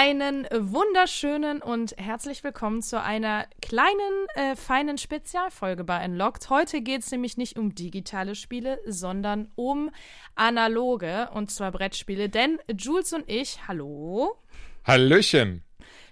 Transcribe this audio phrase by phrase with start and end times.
[0.00, 6.50] Einen wunderschönen und herzlich willkommen zu einer kleinen, äh, feinen Spezialfolge bei Unlocked.
[6.50, 9.90] Heute geht es nämlich nicht um digitale Spiele, sondern um
[10.36, 12.28] analoge und zwar Brettspiele.
[12.28, 14.36] Denn Jules und ich, hallo.
[14.84, 15.64] Hallöchen.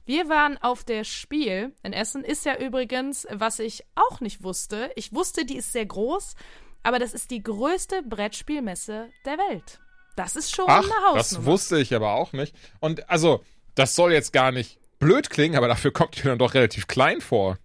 [0.04, 2.24] Wir waren auf der Spiel in Essen.
[2.24, 4.90] Ist ja übrigens, was ich auch nicht wusste.
[4.96, 6.34] Ich wusste, die ist sehr groß,
[6.82, 9.78] aber das ist die größte Brettspielmesse der Welt.
[10.16, 11.18] Das ist schon Ach, eine Hausnummer.
[11.18, 12.56] das wusste ich aber auch nicht.
[12.80, 13.44] Und also,
[13.76, 17.20] das soll jetzt gar nicht blöd klingen, aber dafür kommt ihr dann doch relativ klein
[17.20, 17.58] vor.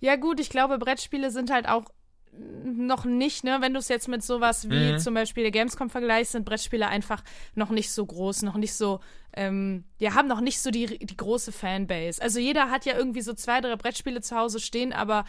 [0.00, 1.86] Ja, gut, ich glaube, Brettspiele sind halt auch
[2.64, 4.98] noch nicht, ne, wenn du es jetzt mit sowas wie Mhm.
[4.98, 7.22] zum Beispiel der Gamescom vergleichst, sind Brettspiele einfach
[7.54, 8.98] noch nicht so groß, noch nicht so,
[9.36, 12.20] ähm, ja, haben noch nicht so die, die große Fanbase.
[12.20, 15.24] Also jeder hat ja irgendwie so zwei, drei Brettspiele zu Hause stehen, aber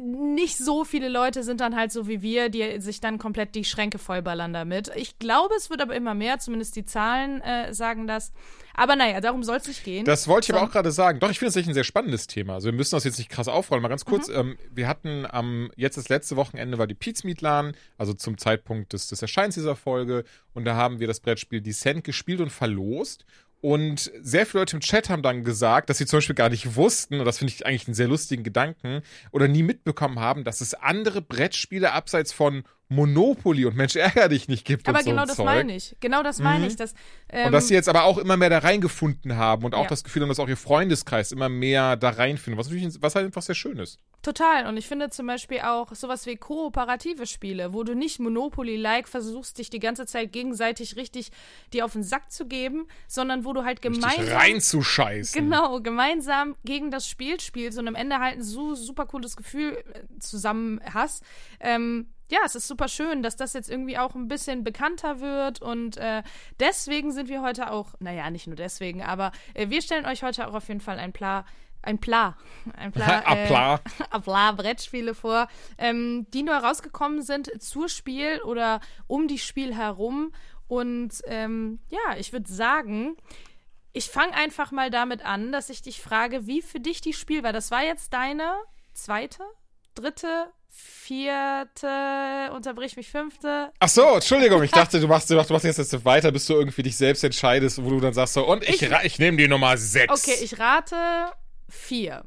[0.00, 3.64] nicht so viele Leute sind dann halt so wie wir, die sich dann komplett die
[3.64, 4.90] Schränke vollballern damit.
[4.96, 8.32] Ich glaube, es wird aber immer mehr, zumindest die Zahlen äh, sagen das.
[8.76, 10.04] Aber naja, darum soll es nicht gehen.
[10.04, 10.66] Das wollte ich aber So.
[10.66, 11.20] auch gerade sagen.
[11.20, 12.54] Doch, ich finde das echt ein sehr spannendes Thema.
[12.54, 13.82] Also wir müssen das jetzt nicht krass aufrollen.
[13.82, 18.14] Mal ganz kurz, ähm, wir hatten am, jetzt das letzte Wochenende war die Pizmeet-Lan, also
[18.14, 20.24] zum Zeitpunkt des, des Erscheins dieser Folge.
[20.54, 23.24] Und da haben wir das Brettspiel Descent gespielt und verlost.
[23.64, 26.76] Und sehr viele Leute im Chat haben dann gesagt, dass sie zum Beispiel gar nicht
[26.76, 29.00] wussten, und das finde ich eigentlich einen sehr lustigen Gedanken,
[29.32, 34.46] oder nie mitbekommen haben, dass es andere Brettspiele abseits von Monopoly und Mensch ärger dich
[34.48, 34.88] nicht gibt.
[34.88, 35.46] aber und so genau ein das Zeug.
[35.46, 35.96] meine ich.
[36.00, 36.70] Genau das meine Mhm.
[36.70, 36.76] ich.
[36.76, 36.94] Dass,
[37.30, 39.88] ähm, Und dass sie jetzt aber auch immer mehr da reingefunden haben und auch Ja.
[39.88, 43.26] das Gefühl haben, dass auch ihr Freundeskreis immer mehr da reinfindet, was natürlich, was halt
[43.26, 43.98] einfach sehr schön ist.
[44.22, 44.66] Total.
[44.66, 49.58] Und ich finde zum Beispiel auch sowas wie kooperative Spiele, wo du nicht Monopoly-like versuchst,
[49.58, 51.30] dich die ganze Zeit gegenseitig richtig
[51.72, 54.36] dir auf den Sack zu geben, sondern wo du halt Richtig gemeinsam.
[54.36, 55.42] reinzuscheißen.
[55.42, 59.76] Genau, gemeinsam gegen das Spiel spielst und am Ende halt ein so super cooles Gefühl
[59.92, 61.22] äh, zusammen hast.
[61.60, 65.60] Ähm, ja, es ist super schön, dass das jetzt irgendwie auch ein bisschen bekannter wird
[65.60, 66.22] und äh,
[66.58, 70.48] deswegen sind wir heute auch, naja, nicht nur deswegen, aber äh, wir stellen euch heute
[70.48, 71.44] auch auf jeden Fall ein Pla,
[71.82, 72.36] ein Pla,
[72.76, 73.80] ein Pla, äh, Apla.
[74.10, 75.48] Apla Brettspiele vor,
[75.78, 80.32] ähm, die neu rausgekommen sind zur Spiel oder um die Spiel herum.
[80.66, 83.16] Und ähm, ja, ich würde sagen,
[83.92, 87.42] ich fange einfach mal damit an, dass ich dich frage, wie für dich die Spiel
[87.42, 87.52] war.
[87.52, 88.54] Das war jetzt deine
[88.94, 89.44] zweite,
[89.94, 93.70] dritte, vierte, unterbrich mich, fünfte.
[93.78, 96.82] Ach so, Entschuldigung, ich dachte, du machst, du machst, jetzt, jetzt weiter, bis du irgendwie
[96.82, 99.76] dich selbst entscheidest, wo du dann sagst so, und ich, Ich- ich nehme die Nummer
[99.76, 100.12] 6.
[100.12, 100.96] Okay, ich rate
[101.68, 102.24] vier.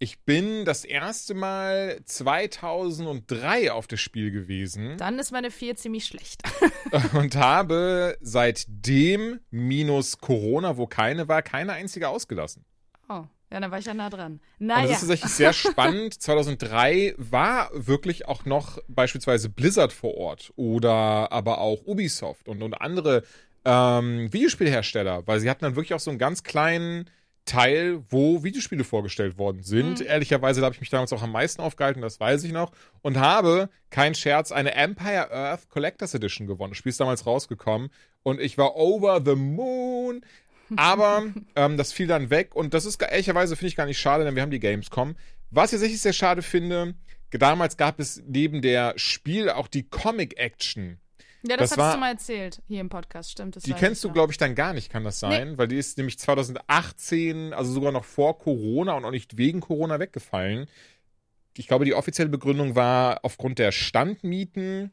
[0.00, 6.04] Ich bin das erste Mal 2003 auf das Spiel gewesen Dann ist meine vier ziemlich
[6.04, 6.42] schlecht.
[7.14, 12.64] und habe seitdem minus Corona, wo keine war, keine einzige ausgelassen.
[13.08, 14.40] Oh, ja, dann war ich ja nah dran.
[14.58, 14.82] Und Naja.
[14.82, 16.20] das ist tatsächlich sehr spannend.
[16.20, 22.74] 2003 war wirklich auch noch beispielsweise Blizzard vor Ort oder aber auch Ubisoft und, und
[22.74, 23.22] andere
[23.64, 27.08] ähm, Videospielhersteller, weil sie hatten dann wirklich auch so einen ganz kleinen
[27.46, 30.00] Teil, wo Videospiele vorgestellt worden sind.
[30.00, 30.06] Mhm.
[30.06, 32.72] Ehrlicherweise, habe ich mich damals auch am meisten aufgehalten, das weiß ich noch.
[33.02, 36.70] Und habe, kein Scherz, eine Empire Earth Collectors Edition gewonnen.
[36.70, 37.90] Das Spiel ist damals rausgekommen.
[38.22, 40.22] Und ich war over the moon.
[40.76, 41.24] Aber
[41.56, 44.34] ähm, das fiel dann weg und das ist ehrlicherweise finde ich gar nicht schade, denn
[44.34, 45.16] wir haben die Gamescom.
[45.50, 46.94] Was ich tatsächlich sehr schade finde,
[47.30, 50.98] damals gab es neben der Spiel auch die Comic Action.
[51.46, 53.56] ja, das, das war- du mal erzählt hier im Podcast, stimmt.
[53.56, 55.58] Das Die kennst du, glaube ich, dann gar nicht, kann das sein?
[55.58, 59.98] Weil die ist nämlich 2018, also sogar noch vor Corona und auch nicht wegen Corona
[60.00, 60.66] weggefallen.
[61.56, 64.92] Ich glaube, die offizielle Begründung war aufgrund der Standmieten.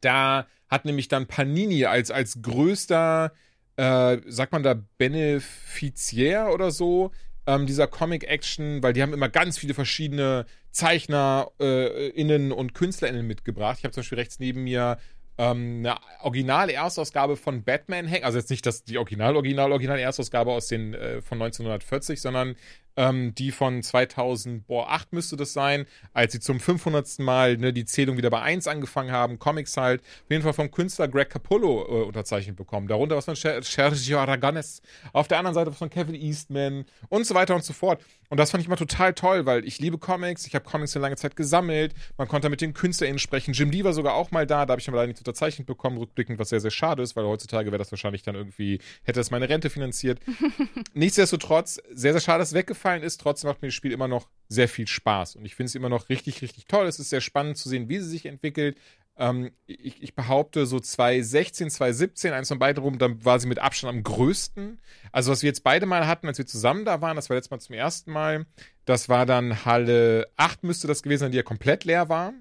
[0.00, 3.32] Da hat nämlich dann Panini als, als größter,
[3.80, 7.12] äh, sagt man da, Benefiziär oder so,
[7.46, 13.78] ähm, dieser Comic-Action, weil die haben immer ganz viele verschiedene Zeichner, äh, und KünstlerInnen mitgebracht.
[13.78, 14.98] Ich habe zum Beispiel rechts neben mir
[15.38, 18.24] ähm, eine originale Erstausgabe von Batman hängen.
[18.24, 22.56] Also jetzt nicht das, die original, original, original Erstausgabe aus den äh, von 1940, sondern
[22.96, 27.18] ähm, die von 2008 müsste das sein, als sie zum 500.
[27.20, 30.70] Mal ne, die Zählung wieder bei 1 angefangen haben, Comics halt, auf jeden Fall vom
[30.70, 32.88] Künstler Greg Capullo äh, unterzeichnet bekommen.
[32.88, 34.82] Darunter was von Ser- Sergio Aragones,
[35.12, 38.02] auf der anderen Seite was von Kevin Eastman und so weiter und so fort.
[38.28, 41.02] Und das fand ich immer total toll, weil ich liebe Comics, ich habe Comics eine
[41.02, 43.54] lange Zeit gesammelt, man konnte mit den KünstlerInnen sprechen.
[43.54, 45.98] Jim Lee war sogar auch mal da, da habe ich aber leider nicht unterzeichnet bekommen,
[45.98, 49.30] rückblickend, was sehr, sehr schade ist, weil heutzutage wäre das wahrscheinlich dann irgendwie, hätte es
[49.30, 50.20] meine Rente finanziert.
[50.94, 53.20] Nichtsdestotrotz, sehr, sehr schade, dass es weggefallen ist.
[53.20, 55.36] Trotzdem macht mir das Spiel immer noch sehr viel Spaß.
[55.36, 56.86] Und ich finde es immer noch richtig, richtig toll.
[56.86, 58.76] Es ist sehr spannend zu sehen, wie sie sich entwickelt.
[59.16, 63.58] Ähm, ich, ich behaupte, so 2016, 2017, eins von beiden rum, dann war sie mit
[63.58, 64.80] Abstand am größten.
[65.12, 67.50] Also, was wir jetzt beide mal hatten, als wir zusammen da waren, das war letztes
[67.50, 68.46] Mal zum ersten Mal,
[68.86, 72.32] das war dann Halle 8 müsste das gewesen sein, die ja komplett leer war.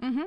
[0.00, 0.26] Mhm.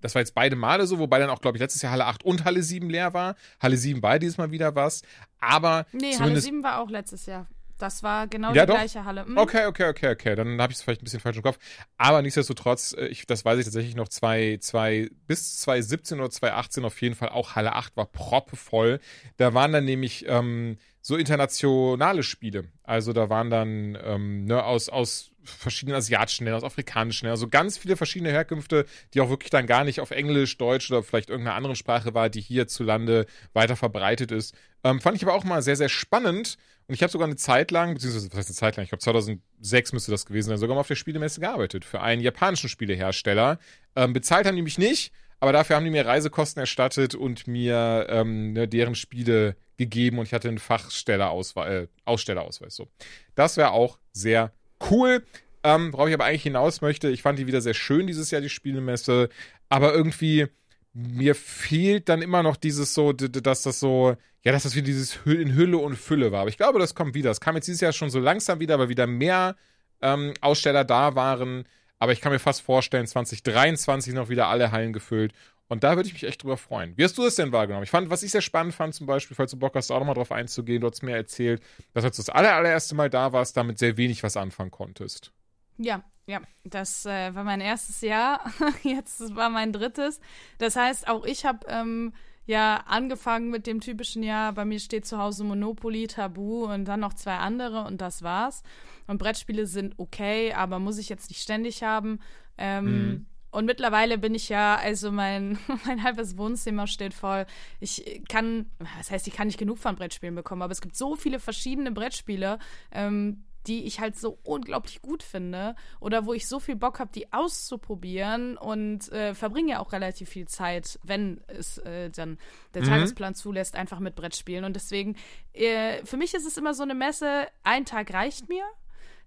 [0.00, 2.24] das war jetzt beide Male so, wobei dann auch, glaube ich, letztes Jahr Halle 8
[2.24, 3.36] und Halle 7 leer war.
[3.60, 5.02] Halle 7 war dieses Mal wieder was.
[5.40, 5.84] Aber.
[5.92, 7.46] Nee, Halle 7 war auch letztes Jahr.
[7.78, 8.74] Das war genau ja, die doch?
[8.74, 9.24] gleiche Halle.
[9.24, 9.38] Mhm.
[9.38, 10.34] Okay, okay, okay, okay.
[10.34, 11.58] Dann habe ich es vielleicht ein bisschen falsch im Kopf.
[11.96, 16.84] Aber nichtsdestotrotz, äh, ich, das weiß ich tatsächlich noch, zwei, zwei, bis 2017 oder 2018
[16.84, 19.00] auf jeden Fall auch Halle 8 war proppevoll.
[19.36, 22.64] Da waren dann nämlich ähm, so internationale Spiele.
[22.82, 27.48] Also da waren dann ähm, ne, aus, aus verschiedenen asiatischen Ländern, aus afrikanischen Ländern, also
[27.48, 31.30] ganz viele verschiedene Herkünfte, die auch wirklich dann gar nicht auf Englisch, Deutsch oder vielleicht
[31.30, 34.54] irgendeiner anderen Sprache war, die hierzulande weiter verbreitet ist.
[34.84, 36.56] Ähm, fand ich aber auch mal sehr, sehr spannend.
[36.86, 39.02] Und ich habe sogar eine Zeit lang, beziehungsweise was heißt eine Zeit lang, ich glaube
[39.02, 43.58] 2006 müsste das gewesen sein, sogar mal auf der Spielemesse gearbeitet für einen japanischen Spielehersteller.
[43.94, 48.06] Ähm, bezahlt haben die mich nicht, aber dafür haben die mir Reisekosten erstattet und mir
[48.08, 52.74] ähm, ne, deren Spiele gegeben und ich hatte einen Fachstellerausweis, äh, Ausstellerausweis.
[52.74, 52.88] So.
[53.34, 54.52] Das wäre auch sehr
[54.90, 55.24] cool.
[55.64, 58.40] Ähm, worauf ich aber eigentlich hinaus möchte, ich fand die wieder sehr schön dieses Jahr,
[58.40, 59.28] die Spielemesse,
[59.68, 60.46] aber irgendwie
[60.92, 65.18] mir fehlt dann immer noch dieses so, dass das so, ja, dass das wieder dieses
[65.26, 66.40] in Hülle und Fülle war.
[66.40, 67.30] Aber ich glaube, das kommt wieder.
[67.30, 69.56] Es kam jetzt dieses Jahr schon so langsam wieder, weil wieder mehr
[70.00, 71.64] ähm, Aussteller da waren.
[71.98, 75.32] Aber ich kann mir fast vorstellen, 2023 noch wieder alle Hallen gefüllt.
[75.68, 76.96] Und da würde ich mich echt drüber freuen.
[76.96, 77.84] Wie hast du das denn wahrgenommen?
[77.84, 80.14] Ich fand, was ich sehr spannend fand, zum Beispiel, falls du Bock hast, auch nochmal
[80.14, 81.62] drauf einzugehen, du hast mir erzählt,
[81.92, 85.32] dass als du das aller, allererste Mal da warst, damit sehr wenig was anfangen konntest.
[85.76, 88.40] Ja, ja, das äh, war mein erstes Jahr.
[88.82, 90.20] Jetzt war mein drittes.
[90.58, 92.12] Das heißt, auch ich habe ähm,
[92.46, 94.52] ja angefangen mit dem typischen Jahr.
[94.52, 98.62] Bei mir steht zu Hause Monopoly, Tabu und dann noch zwei andere und das war's.
[99.06, 102.20] Und Brettspiele sind okay, aber muss ich jetzt nicht ständig haben.
[102.58, 103.26] Ähm, mhm.
[103.50, 107.46] Und mittlerweile bin ich ja, also mein, mein halbes Wohnzimmer steht voll.
[107.80, 111.16] Ich kann, das heißt, ich kann nicht genug von Brettspielen bekommen, aber es gibt so
[111.16, 112.58] viele verschiedene Brettspiele,
[112.92, 117.10] ähm, die ich halt so unglaublich gut finde oder wo ich so viel Bock habe,
[117.14, 122.38] die auszuprobieren und äh, verbringe ja auch relativ viel Zeit, wenn es äh, dann
[122.74, 122.86] der mhm.
[122.86, 124.64] Tagesplan zulässt, einfach mit Brettspielen.
[124.64, 125.16] Und deswegen,
[125.52, 128.64] äh, für mich ist es immer so eine Messe, ein Tag reicht mir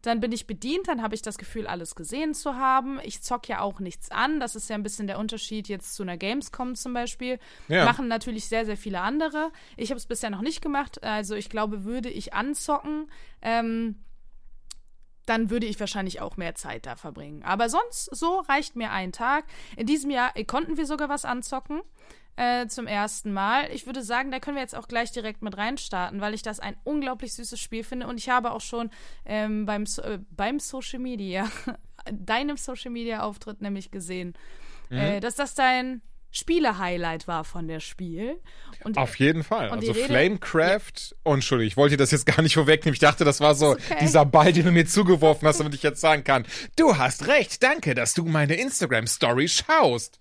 [0.01, 2.99] dann bin ich bedient, dann habe ich das Gefühl, alles gesehen zu haben.
[3.03, 4.39] Ich zock ja auch nichts an.
[4.39, 7.39] Das ist ja ein bisschen der Unterschied jetzt zu einer Gamescom zum Beispiel.
[7.67, 7.85] Ja.
[7.85, 9.51] Machen natürlich sehr, sehr viele andere.
[9.77, 11.03] Ich habe es bisher noch nicht gemacht.
[11.03, 13.11] Also ich glaube, würde ich anzocken,
[13.41, 14.03] ähm,
[15.27, 17.43] dann würde ich wahrscheinlich auch mehr Zeit da verbringen.
[17.43, 19.45] Aber sonst, so reicht mir ein Tag.
[19.77, 21.81] In diesem Jahr konnten wir sogar was anzocken
[22.35, 23.69] äh, zum ersten Mal.
[23.71, 26.59] Ich würde sagen, da können wir jetzt auch gleich direkt mit reinstarten, weil ich das
[26.59, 28.89] ein unglaublich süßes Spiel finde und ich habe auch schon
[29.25, 31.49] ähm, beim, äh, beim Social Media,
[32.11, 34.33] deinem Social Media Auftritt nämlich gesehen,
[34.89, 34.97] mhm.
[34.97, 36.01] äh, dass das dein
[36.31, 38.39] Spiele-Highlight war von der Spiel.
[38.83, 39.69] Und, Auf jeden Fall.
[39.69, 41.17] Also Flamecraft, ja.
[41.25, 42.93] oh, Entschuldigung, ich wollte das jetzt gar nicht vorwegnehmen.
[42.93, 43.97] Ich dachte, das war so okay.
[44.01, 46.45] dieser Ball, den du mir zugeworfen hast, damit ich jetzt sagen kann,
[46.77, 50.17] du hast recht, danke, dass du meine Instagram-Story schaust.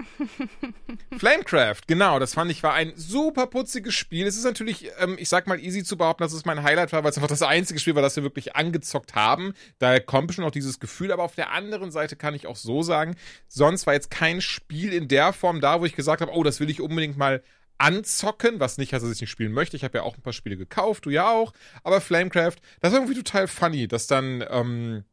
[1.17, 4.27] Flamecraft, genau, das fand ich war ein super putziges Spiel.
[4.27, 7.03] Es ist natürlich, ähm, ich sag mal, easy zu behaupten, dass es mein Highlight war,
[7.03, 9.55] weil es einfach das einzige Spiel war, das wir wirklich angezockt haben.
[9.79, 12.83] Daher kommt schon auch dieses Gefühl, aber auf der anderen Seite kann ich auch so
[12.83, 13.17] sagen,
[13.49, 16.61] sonst war jetzt kein Spiel in der Form da, wo ich gesagt habe, oh, das
[16.61, 17.43] will ich unbedingt mal
[17.79, 19.77] anzocken, was nicht heißt, dass ich nicht spielen möchte.
[19.77, 21.53] Ich habe ja auch ein paar Spiele gekauft, du ja auch.
[21.83, 25.05] Aber Flamecraft, das war irgendwie total funny, dass dann ähm,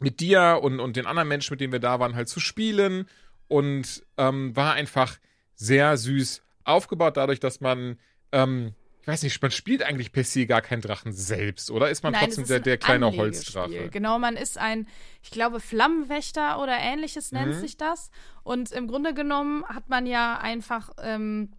[0.00, 3.06] mit dir und, und den anderen Menschen, mit denen wir da waren, halt zu spielen.
[3.48, 5.18] Und ähm, war einfach
[5.54, 7.98] sehr süß aufgebaut, dadurch, dass man
[8.32, 8.74] ähm,
[9.08, 11.88] ich weiß nicht, man spielt eigentlich per se gar keinen Drachen selbst, oder?
[11.88, 13.88] Ist man Nein, trotzdem der, der kleine Holzdrache?
[13.88, 14.86] Genau, man ist ein,
[15.22, 17.58] ich glaube, Flammenwächter oder ähnliches nennt mhm.
[17.58, 18.10] sich das.
[18.42, 21.52] Und im Grunde genommen hat man ja einfach ähm,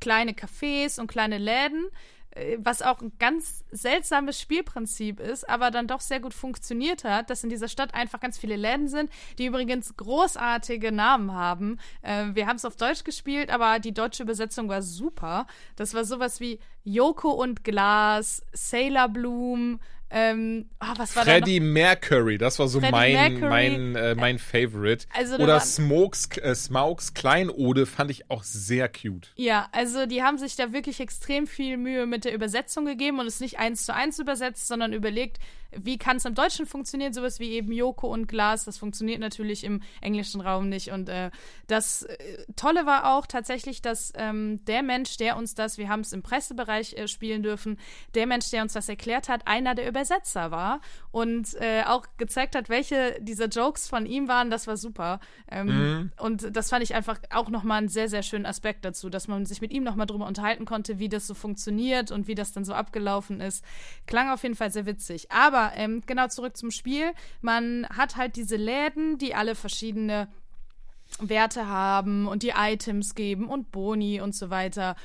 [0.00, 1.90] kleine Cafés und kleine Läden,
[2.30, 7.28] äh, was auch ein ganz seltsames Spielprinzip ist, aber dann doch sehr gut funktioniert hat,
[7.28, 11.78] dass in dieser Stadt einfach ganz viele Läden sind, die übrigens großartige Namen haben.
[12.00, 15.46] Äh, wir haben es auf Deutsch gespielt, aber die deutsche Übersetzung war super.
[15.76, 19.80] Das war sowas wie Joko und Glas, Sailor Bloom,
[20.16, 25.06] ähm, oh, was war Freddie Mercury, das war so Freddie mein, mein, äh, mein Favorite.
[25.12, 29.32] Also, Oder Smokes, äh, Smokes Kleinode fand ich auch sehr cute.
[29.34, 33.26] Ja, also die haben sich da wirklich extrem viel Mühe mit der Übersetzung gegeben und
[33.26, 35.38] es nicht eins zu eins übersetzt, sondern überlegt,
[35.80, 39.64] wie kann es im Deutschen funktionieren, sowas wie eben Joko und Glas, das funktioniert natürlich
[39.64, 40.90] im englischen Raum nicht.
[40.90, 41.30] Und äh,
[41.66, 46.00] das äh, Tolle war auch tatsächlich, dass ähm, der Mensch, der uns das, wir haben
[46.00, 47.78] es im Pressebereich äh, spielen dürfen,
[48.14, 52.54] der Mensch, der uns das erklärt hat, einer der Übersetzer war und äh, auch gezeigt
[52.56, 54.50] hat, welche dieser Jokes von ihm waren.
[54.50, 55.20] Das war super.
[55.50, 56.12] Ähm, mhm.
[56.18, 59.46] Und das fand ich einfach auch nochmal einen sehr, sehr schönen Aspekt dazu, dass man
[59.46, 62.64] sich mit ihm nochmal drüber unterhalten konnte, wie das so funktioniert und wie das dann
[62.64, 63.64] so abgelaufen ist.
[64.06, 65.30] Klang auf jeden Fall sehr witzig.
[65.30, 67.12] Aber ähm, genau zurück zum Spiel.
[67.40, 70.28] Man hat halt diese Läden, die alle verschiedene
[71.18, 74.96] Werte haben und die Items geben und Boni und so weiter.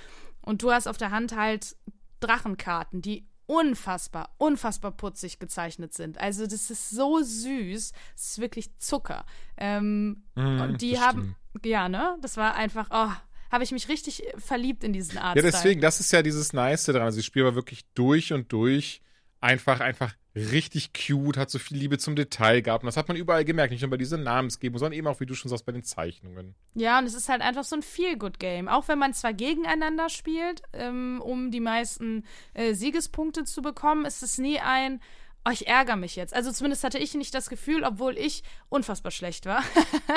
[0.41, 1.75] Und du hast auf der Hand halt
[2.19, 6.19] Drachenkarten, die unfassbar, unfassbar putzig gezeichnet sind.
[6.19, 9.25] Also das ist so süß, es ist wirklich Zucker.
[9.57, 11.65] Ähm, mm, und die haben, stimmt.
[11.65, 12.17] ja, ne?
[12.21, 13.11] Das war einfach, oh,
[13.51, 15.35] habe ich mich richtig verliebt in diesen Art.
[15.35, 17.01] Ja, deswegen, das ist ja dieses Nice dran.
[17.01, 19.01] Also, das Spiel war wirklich durch und durch
[19.41, 22.83] einfach, einfach richtig cute, hat so viel Liebe zum Detail gehabt.
[22.83, 25.25] Und das hat man überall gemerkt, nicht nur bei diesen Namensgebungen, sondern eben auch, wie
[25.25, 26.55] du schon sagst, bei den Zeichnungen.
[26.75, 28.67] Ja, und es ist halt einfach so ein Feel-Good-Game.
[28.67, 34.23] Auch wenn man zwar gegeneinander spielt, ähm, um die meisten äh, Siegespunkte zu bekommen, ist
[34.23, 35.01] es nie ein,
[35.45, 36.33] oh, ich ärgere mich jetzt.
[36.33, 39.63] Also zumindest hatte ich nicht das Gefühl, obwohl ich unfassbar schlecht war.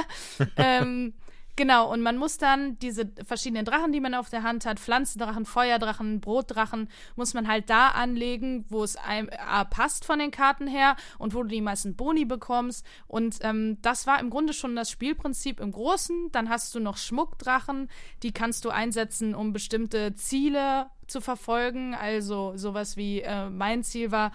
[0.57, 1.15] ähm,
[1.55, 5.45] Genau, und man muss dann diese verschiedenen Drachen, die man auf der Hand hat, Pflanzendrachen,
[5.45, 10.67] Feuerdrachen, Brotdrachen, muss man halt da anlegen, wo es einem A, passt von den Karten
[10.67, 12.87] her und wo du die meisten Boni bekommst.
[13.07, 16.31] Und ähm, das war im Grunde schon das Spielprinzip im Großen.
[16.33, 17.91] Dann hast du noch Schmuckdrachen,
[18.23, 21.95] die kannst du einsetzen, um bestimmte Ziele zu verfolgen.
[21.95, 24.33] Also sowas wie äh, mein Ziel war,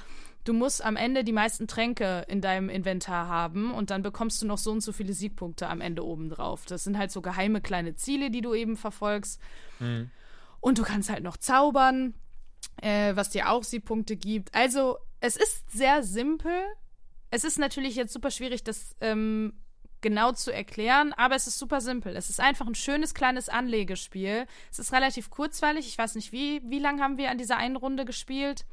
[0.48, 4.48] du musst am Ende die meisten Tränke in deinem Inventar haben und dann bekommst du
[4.48, 6.66] noch so und so viele Siegpunkte am Ende obendrauf.
[6.66, 9.42] Das sind halt so geheime kleine Ziele, die du eben verfolgst.
[9.80, 10.10] Mhm.
[10.62, 12.14] Und du kannst halt noch zaubern,
[12.82, 14.56] äh, was dir auch Siegpunkte gibt.
[14.56, 16.64] Also, es ist sehr simpel.
[17.30, 19.54] Es ist natürlich jetzt super schwierig, das ähm,
[20.00, 22.16] genau zu erklären, aber es ist super simpel.
[22.16, 24.46] Es ist einfach ein schönes kleines Anlegespiel.
[24.72, 25.88] Es ist relativ kurzweilig.
[25.88, 28.66] Ich weiß nicht, wie, wie lange haben wir an dieser einen Runde gespielt?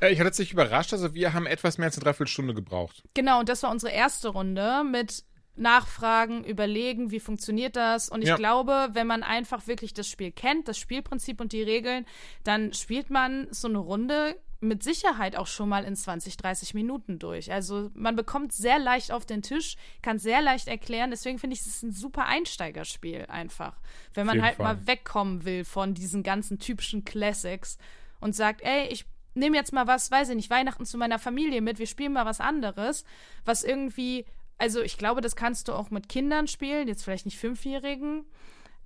[0.00, 3.02] Äh, ich hatte sich überrascht, also wir haben etwas mehr als eine Dreiviertelstunde gebraucht.
[3.14, 5.24] Genau, und das war unsere erste Runde mit
[5.56, 8.10] Nachfragen, überlegen, wie funktioniert das.
[8.10, 8.36] Und ich ja.
[8.36, 12.04] glaube, wenn man einfach wirklich das Spiel kennt, das Spielprinzip und die Regeln,
[12.44, 17.18] dann spielt man so eine Runde mit Sicherheit auch schon mal in 20, 30 Minuten
[17.18, 17.52] durch.
[17.52, 21.10] Also man bekommt sehr leicht auf den Tisch, kann sehr leicht erklären.
[21.10, 23.78] Deswegen finde ich es ein super Einsteigerspiel einfach.
[24.14, 24.74] Wenn man halt Fall.
[24.74, 27.78] mal wegkommen will von diesen ganzen typischen Classics
[28.20, 29.04] und sagt, ey, ich
[29.36, 32.26] nehme jetzt mal was, weiß ich nicht, Weihnachten zu meiner Familie mit, wir spielen mal
[32.26, 33.04] was anderes,
[33.44, 34.24] was irgendwie,
[34.58, 38.24] also ich glaube, das kannst du auch mit Kindern spielen, jetzt vielleicht nicht Fünfjährigen,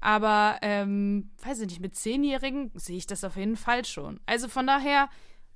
[0.01, 4.19] aber, ähm, weiß ich nicht, mit Zehnjährigen sehe ich das auf jeden Fall schon.
[4.27, 5.11] Also von daher,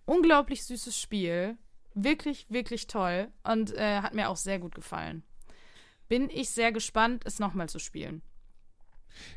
[0.05, 1.57] unglaublich süßes Spiel,
[1.95, 5.23] wirklich, wirklich toll und äh, hat mir auch sehr gut gefallen.
[6.09, 8.23] Bin ich sehr gespannt, es nochmal zu spielen.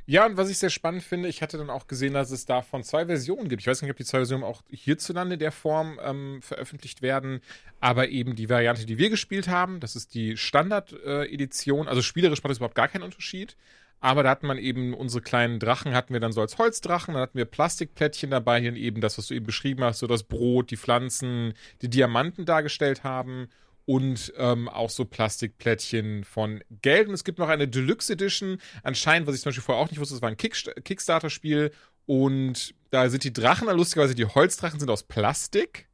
[0.05, 2.83] Ja, und was ich sehr spannend finde, ich hatte dann auch gesehen, dass es davon
[2.83, 3.61] zwei Versionen gibt.
[3.61, 7.41] Ich weiß nicht, ob die zwei Versionen auch hierzulande der Form ähm, veröffentlicht werden,
[7.79, 11.87] aber eben die Variante, die wir gespielt haben, das ist die Standard-Edition.
[11.87, 13.55] Äh, also spielerisch macht das überhaupt gar keinen Unterschied.
[13.99, 17.23] Aber da hatten man eben unsere kleinen Drachen, hatten wir dann so als Holzdrachen, dann
[17.23, 20.69] hatten wir Plastikplättchen dabei, hier eben das, was du eben beschrieben hast, so das Brot,
[20.69, 23.49] die Pflanzen, die Diamanten dargestellt haben
[23.87, 27.07] und ähm, auch so Plastikplättchen von Geld.
[27.07, 28.57] Und es gibt noch eine Deluxe Edition.
[28.83, 31.71] Anscheinend, was ich zum Beispiel vorher auch nicht wusste, das war ein Kickstarter-Spiel.
[32.05, 35.87] Und da sind die Drachen, lustigerweise die Holzdrachen sind aus Plastik.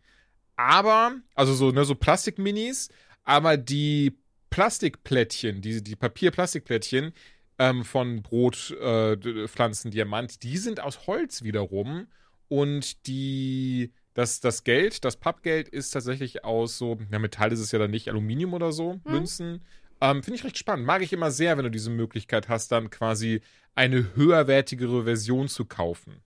[0.56, 2.90] Aber, also so, ne, so Plastik-Minis.
[3.26, 4.18] Aber die
[4.50, 7.14] Plastikplättchen, die, die Papier-Plastikplättchen
[7.60, 12.08] ähm, von Brot, äh, Pflanzen, Diamant, die sind aus Holz wiederum.
[12.48, 17.72] Und die das, das Geld, das Pappgeld ist tatsächlich aus so, na, Metall ist es
[17.72, 19.00] ja dann nicht, Aluminium oder so, hm.
[19.06, 19.66] Münzen.
[20.02, 20.86] Ähm, Finde ich recht spannend.
[20.86, 23.42] Mag ich immer sehr, wenn du diese Möglichkeit hast, dann quasi
[23.76, 26.22] eine höherwertigere Version zu kaufen.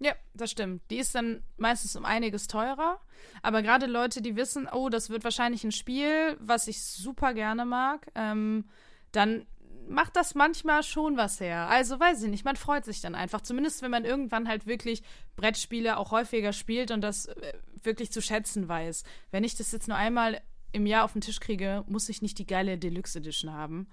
[0.00, 0.82] Ja, das stimmt.
[0.90, 3.00] Die ist dann meistens um einiges teurer.
[3.42, 7.66] Aber gerade Leute, die wissen, oh, das wird wahrscheinlich ein Spiel, was ich super gerne
[7.66, 8.64] mag, ähm,
[9.12, 9.46] dann
[9.88, 11.68] macht das manchmal schon was her.
[11.68, 13.40] Also weiß ich nicht, man freut sich dann einfach.
[13.40, 15.02] Zumindest wenn man irgendwann halt wirklich
[15.36, 19.04] Brettspiele auch häufiger spielt und das äh, wirklich zu schätzen weiß.
[19.30, 20.40] Wenn ich das jetzt nur einmal
[20.72, 23.88] im Jahr auf den Tisch kriege, muss ich nicht die geile Deluxe Edition haben.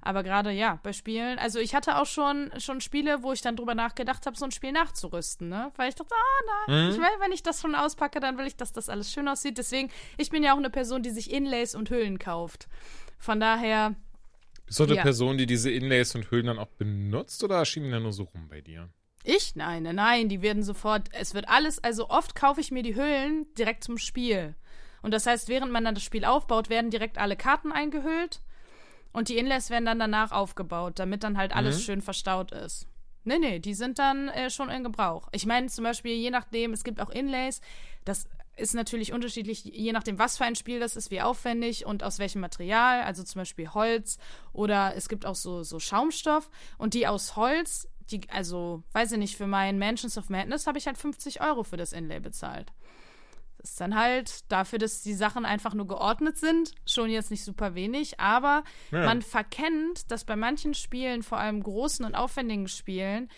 [0.00, 3.56] Aber gerade ja, bei Spielen, also ich hatte auch schon, schon Spiele, wo ich dann
[3.56, 5.72] drüber nachgedacht habe, so ein Spiel nachzurüsten, ne?
[5.76, 6.90] Weil ich dachte, ah, nein, mhm.
[6.92, 9.58] ich will, wenn ich das schon auspacke, dann will ich, dass das alles schön aussieht.
[9.58, 12.68] Deswegen, ich bin ja auch eine Person, die sich Inlays und Hüllen kauft.
[13.18, 13.94] Von daher,
[14.70, 15.02] bist du eine ja.
[15.02, 18.22] Person, die diese Inlays und Hüllen dann auch benutzt oder schieben die dann nur so
[18.22, 18.88] rum bei dir?
[19.24, 19.56] Ich?
[19.56, 22.94] Nein, nein, nein, die werden sofort, es wird alles, also oft kaufe ich mir die
[22.94, 24.54] Hüllen direkt zum Spiel.
[25.02, 28.42] Und das heißt, während man dann das Spiel aufbaut, werden direkt alle Karten eingehüllt
[29.12, 31.82] und die Inlays werden dann danach aufgebaut, damit dann halt alles mhm.
[31.82, 32.86] schön verstaut ist.
[33.24, 35.26] Nee, nee, die sind dann äh, schon in Gebrauch.
[35.32, 37.60] Ich meine zum Beispiel, je nachdem, es gibt auch Inlays,
[38.04, 38.28] das
[38.60, 42.18] ist natürlich unterschiedlich, je nachdem, was für ein Spiel das ist, wie aufwendig und aus
[42.18, 44.18] welchem Material, also zum Beispiel Holz
[44.52, 49.18] oder es gibt auch so, so Schaumstoff und die aus Holz, die, also, weiß ich
[49.18, 52.72] nicht, für mein Mansions of Madness habe ich halt 50 Euro für das Inlay bezahlt.
[53.58, 57.44] Das ist dann halt dafür, dass die Sachen einfach nur geordnet sind, schon jetzt nicht
[57.44, 59.04] super wenig, aber ja.
[59.04, 63.28] man verkennt, dass bei manchen Spielen, vor allem großen und aufwendigen Spielen,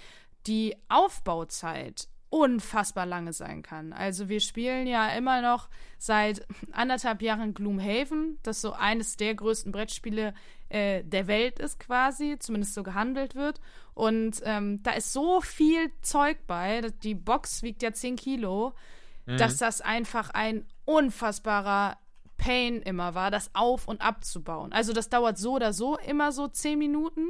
[0.46, 3.92] die Aufbauzeit unfassbar lange sein kann.
[3.92, 9.70] Also wir spielen ja immer noch seit anderthalb Jahren Gloomhaven, das so eines der größten
[9.70, 10.32] Brettspiele
[10.70, 13.60] äh, der Welt ist quasi, zumindest so gehandelt wird.
[13.92, 18.72] Und ähm, da ist so viel Zeug bei, die Box wiegt ja 10 Kilo,
[19.26, 19.36] mhm.
[19.36, 21.98] dass das einfach ein unfassbarer
[22.38, 24.72] Pain immer war, das auf- und abzubauen.
[24.72, 27.28] Also das dauert so oder so immer so 10 Minuten.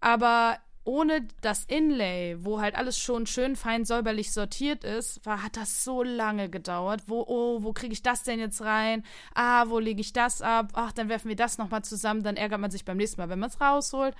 [0.00, 0.56] Aber
[0.86, 5.84] ohne das Inlay, wo halt alles schon schön fein säuberlich sortiert ist, war, hat das
[5.84, 7.02] so lange gedauert.
[7.06, 9.04] Wo, oh, wo kriege ich das denn jetzt rein?
[9.34, 10.72] Ah, wo lege ich das ab?
[10.74, 12.22] Ach, dann werfen wir das nochmal zusammen.
[12.22, 14.14] Dann ärgert man sich beim nächsten Mal, wenn man es rausholt.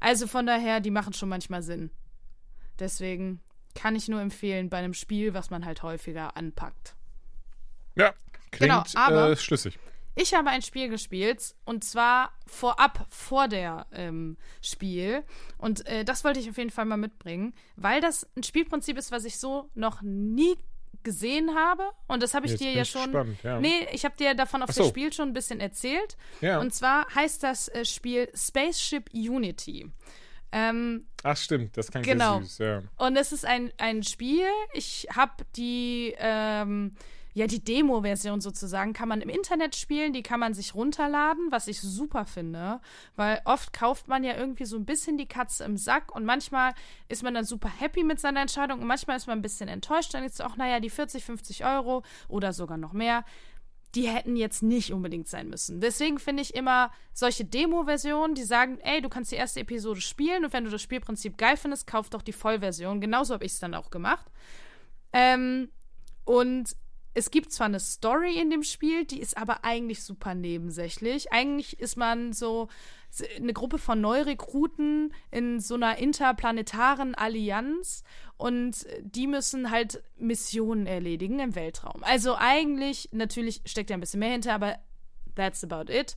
[0.00, 1.90] Also von daher, die machen schon manchmal Sinn.
[2.78, 3.40] Deswegen
[3.74, 6.94] kann ich nur empfehlen, bei einem Spiel, was man halt häufiger anpackt.
[7.96, 8.14] Ja,
[8.50, 9.78] klingt genau, aber, äh, schlüssig.
[10.20, 15.22] Ich habe ein Spiel gespielt und zwar vorab, vor der ähm, Spiel.
[15.58, 19.12] Und äh, das wollte ich auf jeden Fall mal mitbringen, weil das ein Spielprinzip ist,
[19.12, 20.56] was ich so noch nie
[21.04, 21.84] gesehen habe.
[22.08, 23.10] Und das habe ich Jetzt dir ja schon.
[23.10, 23.60] Spannend, ja.
[23.60, 24.82] Nee, ich habe dir davon auf so.
[24.82, 26.16] das Spiel schon ein bisschen erzählt.
[26.40, 26.58] Ja.
[26.58, 29.88] Und zwar heißt das äh, Spiel Spaceship Unity.
[30.50, 32.40] Ähm, Ach stimmt, das kann genau.
[32.40, 32.82] süß, ja.
[32.96, 34.48] Und es ist ein, ein Spiel.
[34.72, 36.96] Ich habe die ähm,
[37.38, 41.68] ja, die Demo-Version sozusagen kann man im Internet spielen, die kann man sich runterladen, was
[41.68, 42.80] ich super finde,
[43.14, 46.74] weil oft kauft man ja irgendwie so ein bisschen die Katze im Sack und manchmal
[47.08, 50.14] ist man dann super happy mit seiner Entscheidung und manchmal ist man ein bisschen enttäuscht,
[50.14, 53.24] dann ist auch, naja, die 40, 50 Euro oder sogar noch mehr,
[53.94, 55.80] die hätten jetzt nicht unbedingt sein müssen.
[55.80, 60.44] Deswegen finde ich immer solche Demo-Versionen, die sagen, ey, du kannst die erste Episode spielen
[60.44, 63.00] und wenn du das Spielprinzip geil findest, kauf doch die Vollversion.
[63.00, 64.26] Genauso habe ich es dann auch gemacht.
[65.12, 65.70] Ähm,
[66.24, 66.74] und
[67.14, 71.32] es gibt zwar eine Story in dem Spiel, die ist aber eigentlich super nebensächlich.
[71.32, 72.68] Eigentlich ist man so
[73.36, 78.04] eine Gruppe von Neurekruten in so einer interplanetaren Allianz
[78.36, 82.04] und die müssen halt Missionen erledigen im Weltraum.
[82.04, 84.78] Also eigentlich, natürlich steckt ja ein bisschen mehr hinter, aber
[85.34, 86.16] that's about it.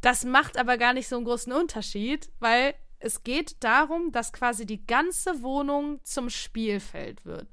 [0.00, 4.66] Das macht aber gar nicht so einen großen Unterschied, weil es geht darum, dass quasi
[4.66, 7.48] die ganze Wohnung zum Spielfeld wird.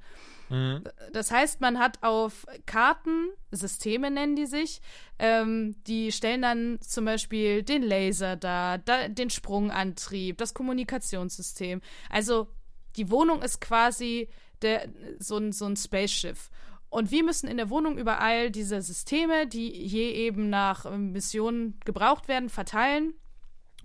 [0.48, 0.84] Mhm.
[1.12, 4.80] Das heißt, man hat auf Karten, Systeme nennen die sich,
[5.18, 11.80] ähm, die stellen dann zum Beispiel den Laser dar, da, den Sprungantrieb, das Kommunikationssystem.
[12.10, 12.48] Also
[12.96, 14.28] die Wohnung ist quasi
[14.62, 16.50] der, so, ein, so ein Spaceschiff.
[16.88, 22.28] Und wir müssen in der Wohnung überall diese Systeme, die je eben nach Missionen gebraucht
[22.28, 23.14] werden, verteilen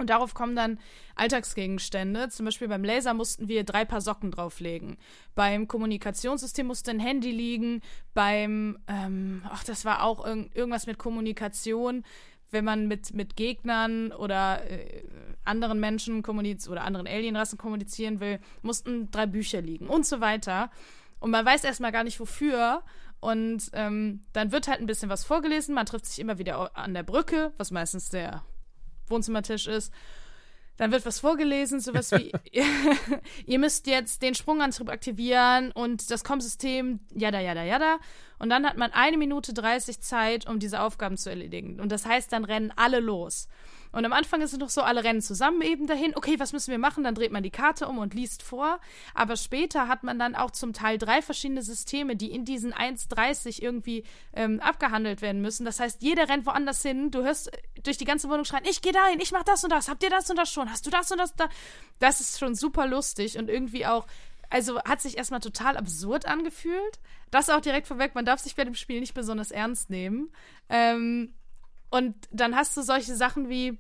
[0.01, 0.79] und darauf kommen dann
[1.15, 2.29] Alltagsgegenstände.
[2.29, 4.97] Zum Beispiel beim Laser mussten wir drei Paar Socken drauflegen.
[5.35, 7.81] Beim Kommunikationssystem musste ein Handy liegen.
[8.13, 12.03] Beim, ähm, ach, das war auch irg irgendwas mit Kommunikation.
[12.49, 15.03] Wenn man mit, mit Gegnern oder äh,
[15.45, 20.69] anderen Menschen kommunizieren oder anderen Alienrassen kommunizieren will, mussten drei Bücher liegen und so weiter.
[21.19, 22.83] Und man weiß erstmal gar nicht wofür.
[23.21, 25.75] Und ähm, dann wird halt ein bisschen was vorgelesen.
[25.75, 28.43] Man trifft sich immer wieder an der Brücke, was meistens der
[29.11, 29.93] Wohnzimmertisch ist.
[30.77, 32.31] Dann wird was vorgelesen, sowas wie,
[33.45, 37.99] ihr müsst jetzt den Sprungantrieb aktivieren und das Com-System, jada, jada, jada.
[38.39, 41.79] Und dann hat man eine Minute 30 Zeit, um diese Aufgaben zu erledigen.
[41.79, 43.47] Und das heißt, dann rennen alle los.
[43.91, 46.15] Und am Anfang ist es noch so, alle rennen zusammen eben dahin.
[46.15, 47.03] Okay, was müssen wir machen?
[47.03, 48.79] Dann dreht man die Karte um und liest vor.
[49.13, 53.61] Aber später hat man dann auch zum Teil drei verschiedene Systeme, die in diesen 1,30
[53.61, 55.65] irgendwie ähm, abgehandelt werden müssen.
[55.65, 57.11] Das heißt, jeder rennt woanders hin.
[57.11, 57.51] Du hörst
[57.83, 59.89] durch die ganze Wohnung schreien, ich gehe dahin, ich mach das und das.
[59.89, 60.69] Habt ihr das und das schon?
[60.71, 61.49] Hast du das und das da?
[61.99, 64.07] Das ist schon super lustig und irgendwie auch
[64.51, 66.99] also hat sich erstmal total absurd angefühlt.
[67.31, 70.29] Das auch direkt vorweg, man darf sich bei dem Spiel nicht besonders ernst nehmen.
[70.69, 71.33] Ähm,
[71.91, 73.77] und dann hast du solche Sachen wie,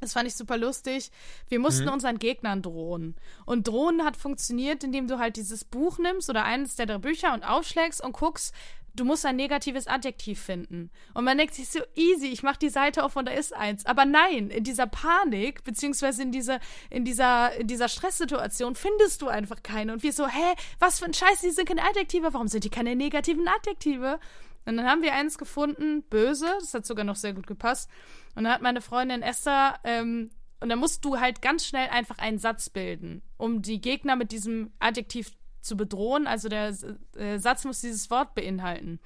[0.00, 1.10] das fand ich super lustig.
[1.48, 1.92] Wir mussten mhm.
[1.92, 3.16] unseren Gegnern drohen.
[3.46, 7.32] Und drohen hat funktioniert, indem du halt dieses Buch nimmst oder eines der drei Bücher
[7.32, 8.54] und aufschlägst und guckst,
[8.94, 10.90] du musst ein negatives Adjektiv finden.
[11.14, 13.86] Und man denkt sich so easy, ich mach die Seite auf und da ist eins.
[13.86, 19.28] Aber nein, in dieser Panik, beziehungsweise in dieser, in dieser, in dieser Stresssituation findest du
[19.28, 19.94] einfach keine.
[19.94, 22.70] Und wir so, hä, was für ein Scheiß, die sind keine Adjektive, warum sind die
[22.70, 24.20] keine negativen Adjektive?
[24.64, 27.90] Und dann haben wir eins gefunden, böse, das hat sogar noch sehr gut gepasst.
[28.34, 32.18] Und dann hat meine Freundin Esther, ähm, und dann musst du halt ganz schnell einfach
[32.18, 36.28] einen Satz bilden, um die Gegner mit diesem Adjektiv zu bedrohen.
[36.28, 36.76] Also der
[37.16, 39.00] äh, Satz muss dieses Wort beinhalten.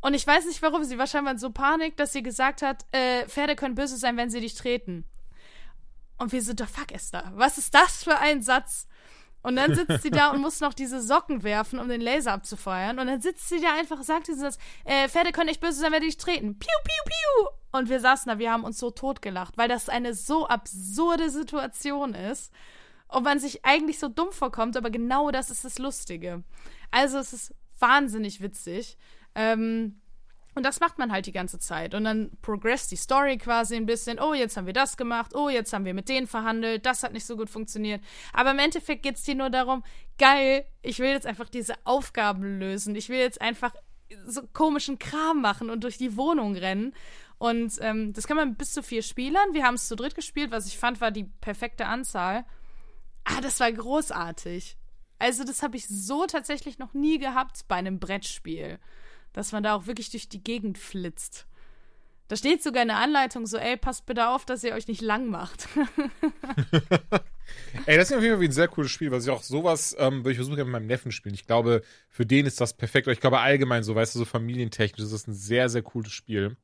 [0.00, 2.84] Und ich weiß nicht warum, sie war scheinbar in so Panik, dass sie gesagt hat,
[2.92, 5.04] äh, Pferde können böse sein, wenn sie dich treten.
[6.18, 8.87] Und wir sind doch, fuck Esther, was ist das für ein Satz?
[9.48, 12.98] Und dann sitzt sie da und muss noch diese Socken werfen, um den Laser abzufeuern.
[12.98, 15.90] Und dann sitzt sie da einfach, sagt diesen Satz, äh, Pferde können echt böse sein,
[15.90, 16.58] wenn die dich treten.
[16.58, 17.48] Piu, piu, piu.
[17.72, 22.12] Und wir saßen da, wir haben uns so totgelacht, weil das eine so absurde Situation
[22.12, 22.52] ist.
[23.08, 26.44] Und man sich eigentlich so dumm vorkommt, aber genau das ist das Lustige.
[26.90, 28.98] Also es ist wahnsinnig witzig.
[29.34, 29.98] Ähm,
[30.58, 31.94] und das macht man halt die ganze Zeit.
[31.94, 34.18] Und dann progresst die Story quasi ein bisschen.
[34.18, 35.36] Oh, jetzt haben wir das gemacht.
[35.36, 36.84] Oh, jetzt haben wir mit denen verhandelt.
[36.84, 38.02] Das hat nicht so gut funktioniert.
[38.32, 39.84] Aber im Endeffekt geht es dir nur darum,
[40.18, 42.96] geil, ich will jetzt einfach diese Aufgaben lösen.
[42.96, 43.72] Ich will jetzt einfach
[44.26, 46.92] so komischen Kram machen und durch die Wohnung rennen.
[47.38, 49.54] Und ähm, das kann man bis zu vier Spielern.
[49.54, 50.50] Wir haben es zu dritt gespielt.
[50.50, 52.44] Was ich fand, war die perfekte Anzahl.
[53.22, 54.76] Ah, das war großartig.
[55.20, 58.80] Also, das habe ich so tatsächlich noch nie gehabt bei einem Brettspiel
[59.32, 61.46] dass man da auch wirklich durch die Gegend flitzt.
[62.28, 65.30] Da steht sogar eine Anleitung so, ey, passt bitte auf, dass ihr euch nicht lang
[65.30, 65.66] macht.
[67.86, 70.18] ey, das ist auf jeden Fall ein sehr cooles Spiel, was ich auch sowas, ähm,
[70.18, 71.34] würde ich versuchen, mit meinem Neffen spielen.
[71.34, 73.08] Ich glaube, für den ist das perfekt.
[73.08, 76.58] Ich glaube allgemein so, weißt du, so familientechnisch ist das ein sehr, sehr cooles Spiel.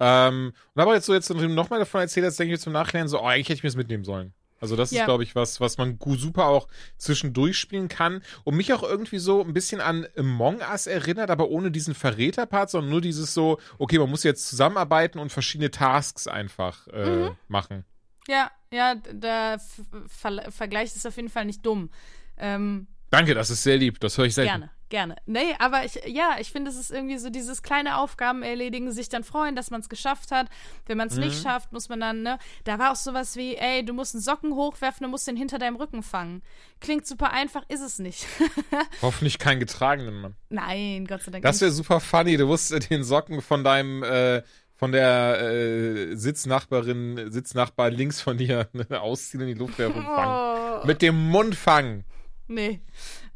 [0.00, 3.08] Ähm, und aber jetzt so, jetzt nochmal davon erzählt hast, denke ich mir zum Nachhinein
[3.08, 4.32] so, oh, eigentlich hätte ich mir das mitnehmen sollen.
[4.62, 5.00] Also das ja.
[5.00, 9.18] ist, glaube ich, was, was man super auch zwischendurch spielen kann und mich auch irgendwie
[9.18, 13.58] so ein bisschen an Among Us erinnert, aber ohne diesen Verräter-Part, sondern nur dieses so,
[13.78, 17.36] okay, man muss jetzt zusammenarbeiten und verschiedene Tasks einfach äh, mhm.
[17.48, 17.84] machen.
[18.28, 19.60] Ja, ja, der
[20.06, 21.90] Ver Vergleich ist auf jeden Fall nicht dumm.
[22.36, 23.98] Ähm, Danke, das ist sehr lieb.
[23.98, 24.48] Das höre ich selten.
[24.48, 25.16] Gerne, gerne.
[25.26, 29.08] Nee, aber ich, ja, ich finde, es ist irgendwie so dieses kleine Aufgaben erledigen, sich
[29.08, 30.48] dann freuen, dass man es geschafft hat.
[30.86, 31.22] Wenn man es mhm.
[31.22, 32.38] nicht schafft, muss man dann, ne?
[32.64, 35.58] Da war auch sowas wie, ey, du musst einen Socken hochwerfen, du musst den hinter
[35.58, 36.42] deinem Rücken fangen.
[36.80, 38.26] Klingt super einfach, ist es nicht.
[39.02, 40.36] Hoffentlich keinen getragenen Mann.
[40.50, 41.42] Nein, Gott sei Dank.
[41.42, 42.36] Das wäre super funny.
[42.36, 44.42] Du musst den Socken von deinem, äh,
[44.76, 50.04] von der äh, Sitznachbarin, Sitznachbar links von dir ne, ausziehen in die Luft werfen und
[50.04, 50.82] fangen.
[50.82, 50.86] Oh.
[50.86, 52.04] Mit dem Mund fangen.
[52.46, 52.82] Nee.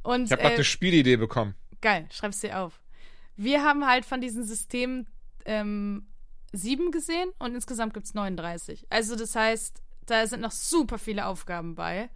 [0.06, 1.54] Und, ich habe äh, eine Spielidee bekommen.
[1.80, 2.80] Geil, schreib's dir auf.
[3.36, 5.06] Wir haben halt von diesen Systemen
[5.44, 6.06] ähm,
[6.52, 8.86] sieben gesehen und insgesamt gibt es 39.
[8.88, 12.08] Also das heißt, da sind noch super viele Aufgaben bei.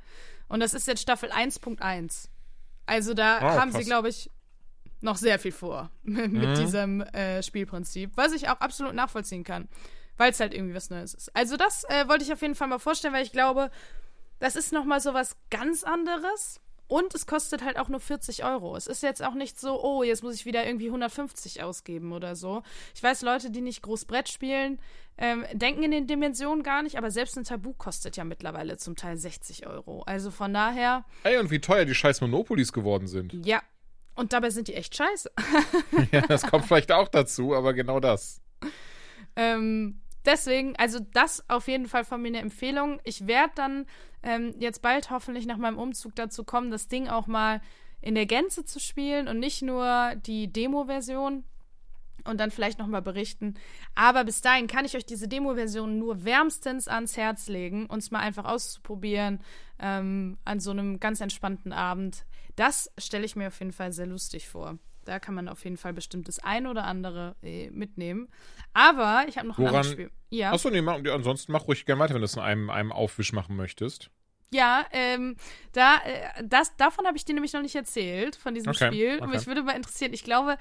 [0.49, 2.29] Und das ist jetzt Staffel 1.1.
[2.87, 3.83] Also da oh, haben krass.
[3.83, 4.31] sie, glaube ich,
[5.01, 6.55] noch sehr viel vor mit mhm.
[6.55, 9.69] diesem äh, Spielprinzip, was ich auch absolut nachvollziehen kann,
[10.17, 11.35] weil es halt irgendwie was Neues ist.
[11.35, 13.71] Also das äh, wollte ich auf jeden Fall mal vorstellen, weil ich glaube,
[14.39, 16.61] das ist noch mal so was ganz anderes.
[16.91, 18.75] Und es kostet halt auch nur 40 Euro.
[18.75, 22.35] Es ist jetzt auch nicht so, oh, jetzt muss ich wieder irgendwie 150 ausgeben oder
[22.35, 22.65] so.
[22.97, 24.81] Ich weiß, Leute, die nicht groß Brett spielen,
[25.17, 28.97] ähm, denken in den Dimensionen gar nicht, aber selbst ein Tabu kostet ja mittlerweile zum
[28.97, 30.03] Teil 60 Euro.
[30.03, 31.05] Also von daher.
[31.23, 33.47] Ey, und wie teuer die scheiß Monopolis geworden sind.
[33.47, 33.63] Ja.
[34.17, 35.31] Und dabei sind die echt scheiße.
[36.11, 38.43] ja, das kommt vielleicht auch dazu, aber genau das.
[39.37, 43.01] Ähm, deswegen, also das auf jeden Fall von mir eine Empfehlung.
[43.05, 43.87] Ich werde dann
[44.23, 47.61] ähm, jetzt bald hoffentlich nach meinem Umzug dazu kommen, das Ding auch mal
[48.01, 51.45] in der Gänze zu spielen und nicht nur die Demo-Version
[52.25, 53.55] und dann vielleicht nochmal berichten.
[53.95, 58.21] Aber bis dahin kann ich euch diese Demo-Version nur wärmstens ans Herz legen, uns mal
[58.21, 59.41] einfach auszuprobieren
[59.79, 62.25] ähm, an so einem ganz entspannten Abend.
[62.57, 64.79] Das stelle ich mir auf jeden Fall sehr lustig vor.
[65.11, 68.29] Da kann man auf jeden Fall bestimmt das ein oder andere äh, mitnehmen.
[68.75, 70.11] Aber ich habe noch Woran, ein anderes Spiel.
[70.29, 70.53] Ja.
[70.53, 73.33] Achso, nee, mach, ansonsten mach ruhig gerne weiter, wenn du das in einem, einem Aufwisch
[73.33, 74.13] machen möchtest.
[74.53, 75.35] Ja, ähm,
[75.73, 79.15] da, äh, das, davon habe ich dir nämlich noch nicht erzählt, von diesem okay, Spiel.
[79.17, 79.25] Okay.
[79.25, 80.59] Und mich würde mal interessieren, ich glaube,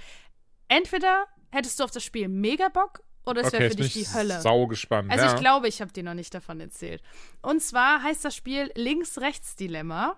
[0.67, 4.07] entweder hättest du auf das Spiel mega Bock oder es okay, wäre für dich die
[4.11, 4.41] Hölle.
[4.41, 5.11] Sau gespannt.
[5.11, 5.35] Also ja.
[5.35, 7.03] ich glaube, ich habe dir noch nicht davon erzählt.
[7.43, 10.17] Und zwar heißt das Spiel Links-Rechts-Dilemma.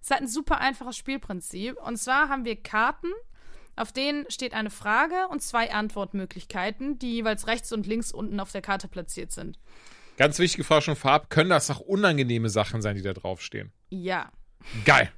[0.00, 1.76] Es hat ein super einfaches Spielprinzip.
[1.82, 3.12] Und zwar haben wir Karten
[3.76, 8.52] auf denen steht eine Frage und zwei Antwortmöglichkeiten, die jeweils rechts und links unten auf
[8.52, 9.58] der Karte platziert sind.
[10.16, 13.72] Ganz wichtige Frage schon vorab: Können das auch unangenehme Sachen sein, die da draufstehen?
[13.88, 14.30] Ja.
[14.84, 15.10] Geil.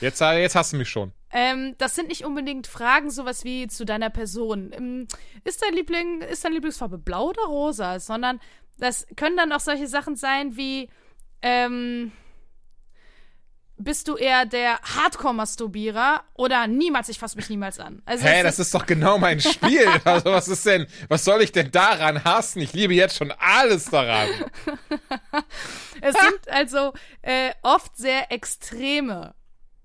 [0.00, 1.12] Jetzt, äh, jetzt hast du mich schon.
[1.30, 4.70] Ähm, das sind nicht unbedingt Fragen, sowas wie zu deiner Person.
[4.72, 5.08] Ähm,
[5.44, 7.98] ist dein Liebling, ist deine Lieblingsfarbe blau oder rosa?
[8.00, 8.40] Sondern
[8.78, 10.88] das können dann auch solche Sachen sein wie,
[11.42, 12.12] ähm,
[13.78, 18.02] bist du eher der Hardcore-Masturbierer oder niemals, ich fasse mich niemals an?
[18.06, 19.86] Also Hä, das ist doch genau mein Spiel.
[20.04, 22.60] also was ist denn, was soll ich denn daran hassen?
[22.62, 24.28] Ich liebe jetzt schon alles daran.
[26.00, 29.34] es sind also äh, oft sehr extreme,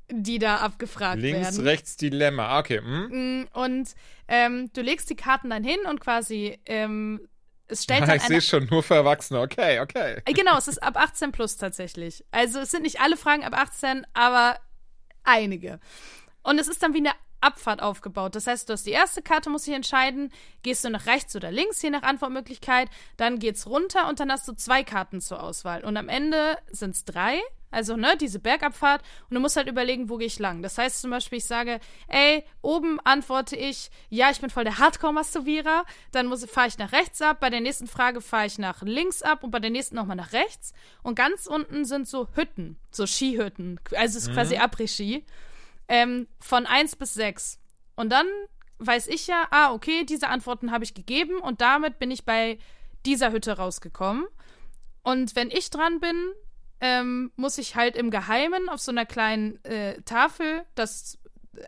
[0.09, 1.55] die da abgefragt Links, werden.
[1.55, 2.79] Links, rechts Dilemma, ah, okay.
[2.79, 3.41] Hm?
[3.41, 3.89] Mm, und
[4.27, 7.27] ähm, du legst die Karten dann hin und quasi ähm,
[7.71, 9.39] es stellt ah, ich sehe schon, nur für Erwachsene.
[9.39, 10.21] Okay, okay.
[10.25, 12.25] Äh, genau, es ist ab 18 plus tatsächlich.
[12.31, 14.59] Also es sind nicht alle Fragen ab 18, aber
[15.23, 15.79] einige.
[16.43, 18.35] Und es ist dann wie eine Abfahrt aufgebaut.
[18.35, 20.31] Das heißt, du hast die erste Karte, musst dich entscheiden,
[20.61, 22.89] gehst du nach rechts oder links, je nach Antwortmöglichkeit.
[23.17, 25.83] Dann geht's runter und dann hast du zwei Karten zur Auswahl.
[25.83, 27.39] Und am Ende sind es drei.
[27.71, 30.61] Also ne, diese Bergabfahrt, und du musst halt überlegen, wo gehe ich lang.
[30.61, 34.77] Das heißt zum Beispiel, ich sage, ey, oben antworte ich, ja, ich bin voll der
[34.77, 39.21] Hardcore-Masturbierer, dann fahre ich nach rechts ab, bei der nächsten Frage fahre ich nach links
[39.21, 40.73] ab und bei der nächsten nochmal nach rechts.
[41.01, 44.33] Und ganz unten sind so Hütten, so Skihütten, also es ist mhm.
[44.33, 45.25] quasi Après-Ski,
[45.87, 47.59] ähm, von 1 bis 6.
[47.95, 48.27] Und dann
[48.79, 52.57] weiß ich ja, ah, okay, diese Antworten habe ich gegeben und damit bin ich bei
[53.05, 54.25] dieser Hütte rausgekommen.
[55.03, 56.15] Und wenn ich dran bin,
[56.81, 61.19] ähm, muss ich halt im Geheimen auf so einer kleinen äh, Tafel das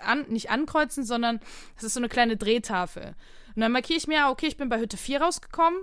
[0.01, 1.39] an, nicht ankreuzen, sondern
[1.75, 3.15] das ist so eine kleine Drehtafel.
[3.55, 5.79] Und dann markiere ich mir, okay, ich bin bei Hütte 4 rausgekommen.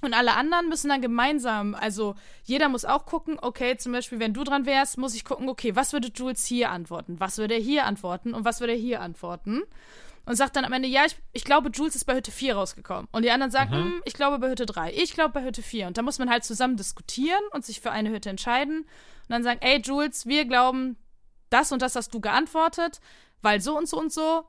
[0.00, 4.34] Und alle anderen müssen dann gemeinsam, also jeder muss auch gucken, okay, zum Beispiel, wenn
[4.34, 7.20] du dran wärst, muss ich gucken, okay, was würde Jules hier antworten?
[7.20, 8.34] Was würde er hier antworten?
[8.34, 9.62] Und was würde er hier antworten?
[10.26, 13.08] Und sagt dann am Ende, ja, ich, ich glaube, Jules ist bei Hütte 4 rausgekommen.
[13.12, 13.84] Und die anderen sagen, mhm.
[13.84, 15.86] hm, ich glaube bei Hütte 3, ich glaube bei Hütte 4.
[15.86, 18.80] Und da muss man halt zusammen diskutieren und sich für eine Hütte entscheiden.
[18.80, 20.96] Und dann sagen, ey, Jules, wir glauben,
[21.50, 23.00] das und das hast du geantwortet,
[23.42, 24.44] weil so und so und so,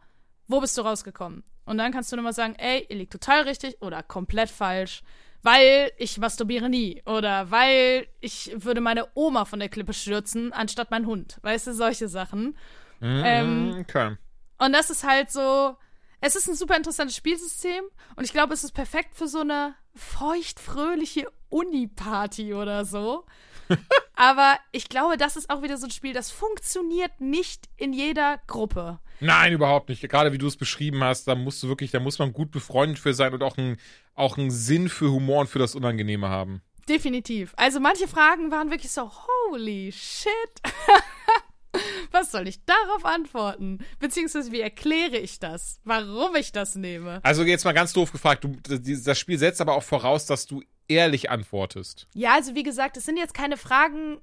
[0.48, 1.44] wo bist du rausgekommen?
[1.66, 5.02] Und dann kannst du nochmal sagen, ey, ihr liegt total richtig oder komplett falsch,
[5.42, 10.92] weil ich masturbiere nie oder weil ich würde meine Oma von der Klippe stürzen, anstatt
[10.92, 11.38] mein Hund.
[11.42, 12.56] Weißt du, solche Sachen.
[13.00, 14.18] Mhm, ähm, okay.
[14.58, 15.76] Und das ist halt so.
[16.22, 17.84] Es ist ein super interessantes Spielsystem
[18.16, 23.26] und ich glaube, es ist perfekt für so eine feucht-fröhliche Uni-Party oder so.
[24.16, 28.40] Aber ich glaube, das ist auch wieder so ein Spiel, das funktioniert nicht in jeder
[28.48, 29.00] Gruppe.
[29.20, 30.02] Nein, überhaupt nicht.
[30.10, 32.98] Gerade wie du es beschrieben hast, da musst du wirklich, da muss man gut befreundet
[32.98, 33.78] für sein und auch einen
[34.16, 36.62] auch einen Sinn für Humor und für das Unangenehme haben.
[36.88, 37.54] Definitiv.
[37.58, 39.12] Also manche Fragen waren wirklich so,
[39.50, 40.32] holy shit.
[42.16, 43.80] Was soll ich darauf antworten?
[44.00, 45.82] Beziehungsweise, wie erkläre ich das?
[45.84, 47.20] Warum ich das nehme?
[47.24, 48.46] Also, jetzt mal ganz doof gefragt.
[48.46, 52.08] Du, das Spiel setzt aber auch voraus, dass du ehrlich antwortest.
[52.14, 54.22] Ja, also wie gesagt, es sind jetzt keine Fragen,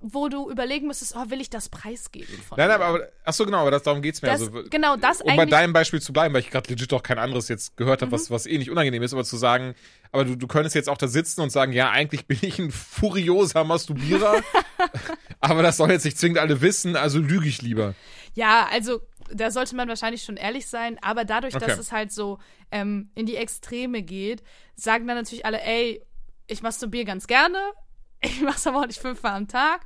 [0.00, 2.36] wo du überlegen müsstest, oh, will ich das preisgeben?
[2.46, 4.28] Von Nein, aber, aber ach so genau, aber das, darum geht's mir.
[4.28, 7.02] Das, also, genau, das Um bei deinem Beispiel zu bleiben, weil ich gerade legit auch
[7.02, 8.14] kein anderes jetzt gehört habe, mhm.
[8.14, 9.74] was, was eh nicht unangenehm ist, aber zu sagen,
[10.16, 12.70] aber du, du könntest jetzt auch da sitzen und sagen, ja, eigentlich bin ich ein
[12.70, 14.42] furioser Masturbierer,
[15.40, 17.94] aber das soll jetzt nicht zwingend alle wissen, also lüge ich lieber.
[18.34, 19.00] Ja, also
[19.30, 21.66] da sollte man wahrscheinlich schon ehrlich sein, aber dadurch, okay.
[21.66, 22.38] dass es halt so
[22.70, 24.42] ähm, in die Extreme geht,
[24.74, 26.02] sagen dann natürlich alle, ey,
[26.46, 27.58] ich masturbiere ganz gerne,
[28.20, 29.82] ich mache es aber auch nicht fünfmal am Tag.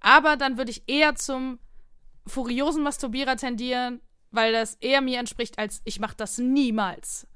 [0.00, 1.58] Aber dann würde ich eher zum
[2.26, 7.26] furiosen Masturbierer tendieren, weil das eher mir entspricht, als ich mache das niemals.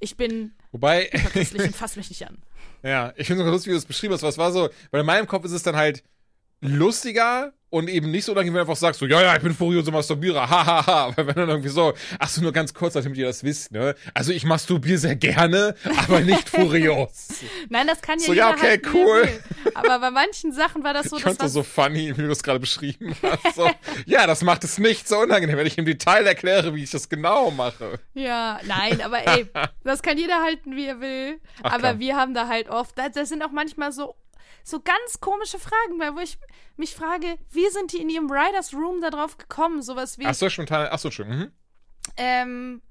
[0.00, 2.38] Ich bin Wobei und fass mich nicht an.
[2.82, 4.22] Ja, ich finde es lustig, wie du es beschrieben hast.
[4.22, 6.02] Was war so, weil in meinem Kopf ist es dann halt
[6.64, 9.52] lustiger und eben nicht so unangenehm, wenn du einfach sagst, so, ja, ja, ich bin
[9.52, 10.66] furioser Masturbierer, hahaha.
[10.66, 11.04] Ha, ha.
[11.06, 13.96] Aber wenn dann irgendwie so, ach so, nur ganz kurz, damit ihr das wisst, ne?
[14.14, 17.40] Also ich masturbiere sehr gerne, aber nicht furios.
[17.68, 19.28] Nein, das kann ja So, ja, okay, halt cool.
[19.74, 22.44] Aber bei manchen Sachen war das so, ich fand das so funny, wie du das
[22.44, 23.56] gerade beschrieben hast.
[23.56, 23.68] So,
[24.06, 27.08] ja, das macht es nicht so unangenehm, wenn ich im Detail erkläre, wie ich das
[27.08, 27.98] genau mache.
[28.14, 29.48] Ja, nein, aber ey,
[29.82, 31.40] das kann jeder halten, wie er will.
[31.64, 31.98] Ach, aber klar.
[31.98, 34.14] wir haben da halt oft, das sind auch manchmal so
[34.64, 36.38] so ganz komische Fragen, weil wo ich
[36.76, 39.82] mich frage, wie sind die in ihrem Writers Room da drauf gekommen?
[39.82, 40.26] Sowas wie.
[40.26, 40.88] Ach so, spontan.
[40.90, 41.28] Ach so, schon.
[41.28, 41.52] Mhm.
[42.16, 42.82] Ähm,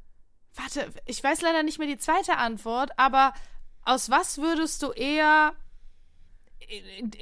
[0.53, 3.33] warte, ich weiß leider nicht mehr die zweite Antwort, aber
[3.83, 5.53] aus was würdest du eher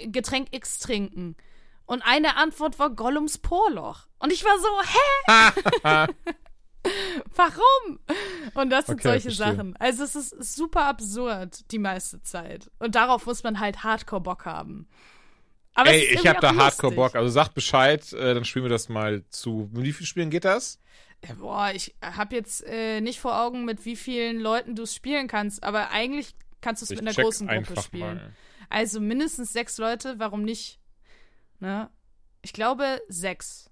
[0.06, 1.36] Getränk X trinken?
[1.86, 4.08] Und eine Antwort war Gollums Porloch.
[4.20, 6.14] Und ich war so, hä?
[7.36, 8.00] Warum?
[8.56, 9.56] Und das sind okay, solche verstehe.
[9.56, 9.76] Sachen.
[9.78, 12.72] Also es ist super absurd die meiste Zeit.
[12.80, 14.88] Und darauf muss man halt Hardcore Bock haben.
[15.74, 17.16] Aber Ey, ich hab da Hardcore Bock.
[17.16, 19.70] Also sag Bescheid, äh, dann spielen wir das mal zu.
[19.74, 20.80] Mit wie vielen Spielen geht das?
[21.26, 24.96] Ja, boah, ich hab jetzt äh, nicht vor Augen, mit wie vielen Leuten du es
[24.96, 28.16] spielen kannst, aber eigentlich kannst du es mit einer großen Gruppe spielen.
[28.16, 28.34] Mal.
[28.70, 30.80] Also mindestens sechs Leute, warum nicht?
[31.60, 31.90] Ne?
[32.42, 33.71] Ich glaube sechs.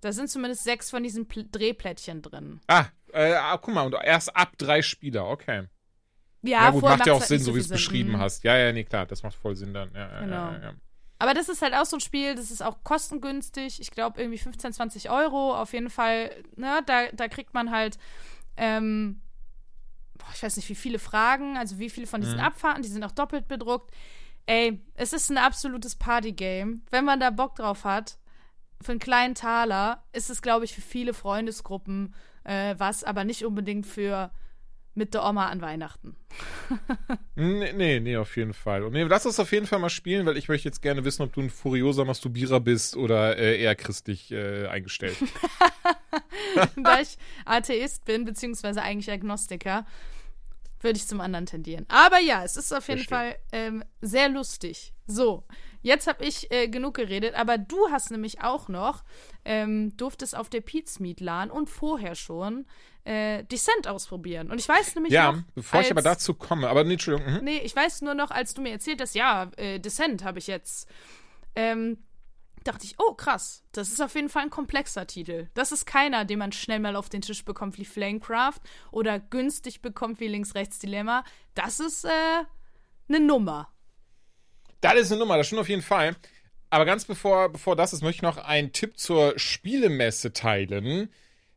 [0.00, 2.60] Da sind zumindest sechs von diesen Pl Drehplättchen drin.
[2.66, 5.66] Ah, äh, ah, guck mal, und erst ab drei Spieler, okay.
[6.42, 8.18] Ja, ja gut, macht ja auch Sinn, so wie du es beschrieben mhm.
[8.18, 8.44] hast.
[8.44, 9.90] Ja, ja, nee, klar, das macht voll Sinn dann.
[9.94, 10.52] Ja, genau.
[10.52, 10.74] Ja, ja,
[11.18, 13.80] Aber das ist halt auch so ein Spiel, das ist auch kostengünstig.
[13.80, 15.54] Ich glaube, irgendwie 15, 20 Euro.
[15.54, 17.98] Auf jeden Fall, ne, da, da kriegt man halt,
[18.56, 19.20] ähm,
[20.16, 22.44] boah, ich weiß nicht, wie viele Fragen, also wie viele von diesen mhm.
[22.44, 23.90] Abfahrten, die sind auch doppelt bedruckt.
[24.46, 26.80] Ey, es ist ein absolutes Partygame.
[26.90, 28.18] Wenn man da Bock drauf hat,
[28.80, 32.14] für einen kleinen Taler ist es, glaube ich, für viele Freundesgruppen
[32.44, 34.30] äh, was, aber nicht unbedingt für
[34.94, 36.16] mit der Oma an Weihnachten.
[37.36, 38.82] nee, nee, nee, auf jeden Fall.
[38.82, 41.22] Und nee, lass uns auf jeden Fall mal spielen, weil ich möchte jetzt gerne wissen,
[41.22, 45.16] ob du ein furioser Masturbierer bist oder äh, eher christlich äh, eingestellt.
[46.76, 49.86] da ich Atheist bin, beziehungsweise eigentlich Agnostiker,
[50.80, 51.86] würde ich zum anderen tendieren.
[51.88, 53.32] Aber ja, es ist auf jeden Verstehe.
[53.32, 54.92] Fall ähm, sehr lustig.
[55.10, 55.44] So,
[55.82, 59.02] jetzt habe ich äh, genug geredet, aber du hast nämlich auch noch,
[59.44, 62.66] ähm, durftest auf der Pizmeet LAN und vorher schon
[63.04, 64.50] äh, Descent ausprobieren.
[64.50, 67.34] Und ich weiß nämlich Ja, noch, bevor ich aber als- dazu komme, aber nee, Entschuldigung.
[67.38, 67.44] Mhm.
[67.44, 70.46] Nee, ich weiß nur noch, als du mir erzählt hast, ja, äh, Descent habe ich
[70.46, 70.88] jetzt.
[71.56, 71.98] Ähm,
[72.62, 75.48] dachte ich, oh krass, das ist auf jeden Fall ein komplexer Titel.
[75.54, 78.60] Das ist keiner, den man schnell mal auf den Tisch bekommt wie Flamecraft
[78.92, 81.24] oder günstig bekommt wie Links-Rechts-Dilemma.
[81.54, 82.10] Das ist äh,
[83.08, 83.72] eine Nummer.
[84.80, 86.16] Das ist eine Nummer, das stimmt auf jeden Fall.
[86.70, 91.10] Aber ganz bevor, bevor das ist, möchte ich noch einen Tipp zur Spielemesse teilen.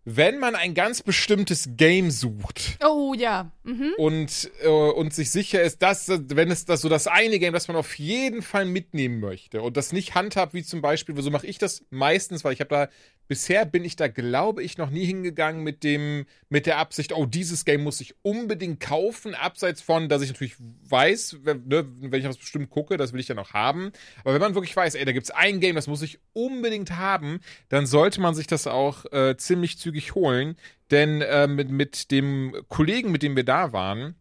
[0.05, 3.51] Wenn man ein ganz bestimmtes Game sucht Oh ja.
[3.63, 3.93] Mhm.
[3.97, 7.69] und, äh, und sich sicher ist, dass, wenn es das so das eine Game, das
[7.69, 11.47] man auf jeden Fall mitnehmen möchte und das nicht handhabt, wie zum Beispiel, so mache
[11.47, 12.89] ich das meistens, weil ich habe da,
[13.27, 17.25] bisher bin ich da, glaube ich, noch nie hingegangen mit dem, mit der Absicht, oh,
[17.25, 20.55] dieses Game muss ich unbedingt kaufen, abseits von, dass ich natürlich
[20.89, 23.91] weiß, wenn, ne, wenn ich was bestimmt gucke, das will ich dann auch haben.
[24.23, 27.39] Aber wenn man wirklich weiß, ey, da gibt's ein Game, das muss ich unbedingt haben,
[27.69, 30.55] dann sollte man sich das auch äh, ziemlich zügig holen.
[30.91, 34.15] Denn äh, mit, mit dem Kollegen, mit dem wir da waren,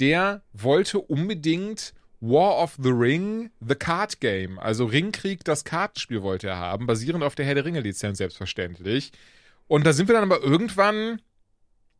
[0.00, 1.94] der wollte unbedingt
[2.26, 4.58] War of the Ring, The Card Game.
[4.58, 9.12] Also Ringkrieg, das Kartenspiel wollte er haben, basierend auf der Herr der Ringe-Lizenz selbstverständlich.
[9.66, 11.20] Und da sind wir dann aber irgendwann,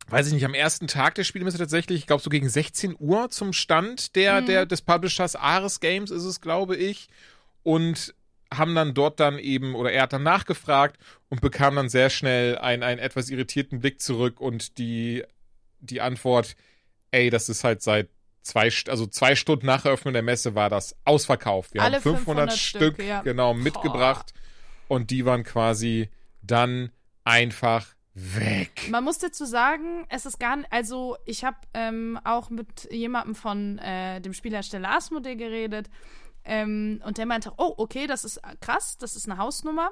[0.07, 3.29] weiß ich nicht, am ersten Tag der Spielemesse tatsächlich, ich glaube so gegen 16 Uhr
[3.29, 4.45] zum Stand der, Mhm.
[4.47, 7.07] der, des Publishers Ares Games ist es, glaube ich.
[7.63, 8.13] Und
[8.53, 10.97] haben dann dort dann eben, oder er hat dann nachgefragt
[11.29, 15.23] und bekam dann sehr schnell einen, einen etwas irritierten Blick zurück und die,
[15.79, 16.55] die Antwort,
[17.11, 18.09] ey, das ist halt seit
[18.45, 21.73] zwei, also zwei Stunden nach Eröffnung der Messe war das ausverkauft.
[21.73, 23.21] Wir Alle haben 500, 500 Stück, Stück, ja.
[23.21, 23.59] genau Boah.
[23.59, 24.33] mitgebracht
[24.87, 26.09] und die waren quasi
[26.41, 26.91] dann
[27.23, 28.87] einfach weg.
[28.89, 33.35] Man muss dazu sagen, es ist gar nicht, also ich habe ähm, auch mit jemandem
[33.35, 35.89] von äh, dem Spielhersteller Asmodee geredet
[36.43, 39.91] ähm, und der meinte, oh, okay, das ist krass, das ist eine Hausnummer,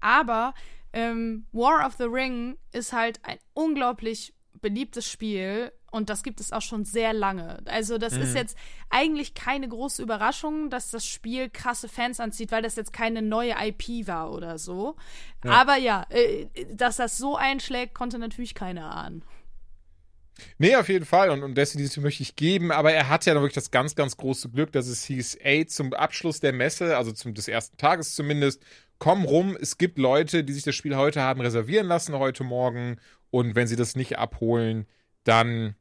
[0.00, 0.54] aber
[0.92, 6.52] ähm, War of the Ring ist halt ein unglaublich beliebtes Spiel und das gibt es
[6.52, 7.58] auch schon sehr lange.
[7.64, 8.58] Also das ist jetzt
[8.90, 13.54] eigentlich keine große Überraschung, dass das Spiel krasse Fans anzieht, weil das jetzt keine neue
[13.58, 14.96] IP war oder so.
[15.42, 19.22] Aber ja, äh, dass das so einschlägt, konnte natürlich keiner ahnen.
[20.58, 21.30] Nee, auf jeden Fall.
[21.30, 22.70] Und, und deswegen dieses möchte ich geben.
[22.70, 25.92] Aber er hatte ja wirklich das ganz, ganz große Glück, dass es hieß, ey, zum
[25.92, 28.62] Abschluss der Messe, also zum des ersten Tages zumindest,
[28.98, 29.56] komm rum.
[29.60, 32.98] Es gibt Leute, die sich das Spiel heute haben reservieren lassen, heute Morgen.
[33.30, 34.86] Und wenn sie das nicht abholen,
[35.24, 35.74] dann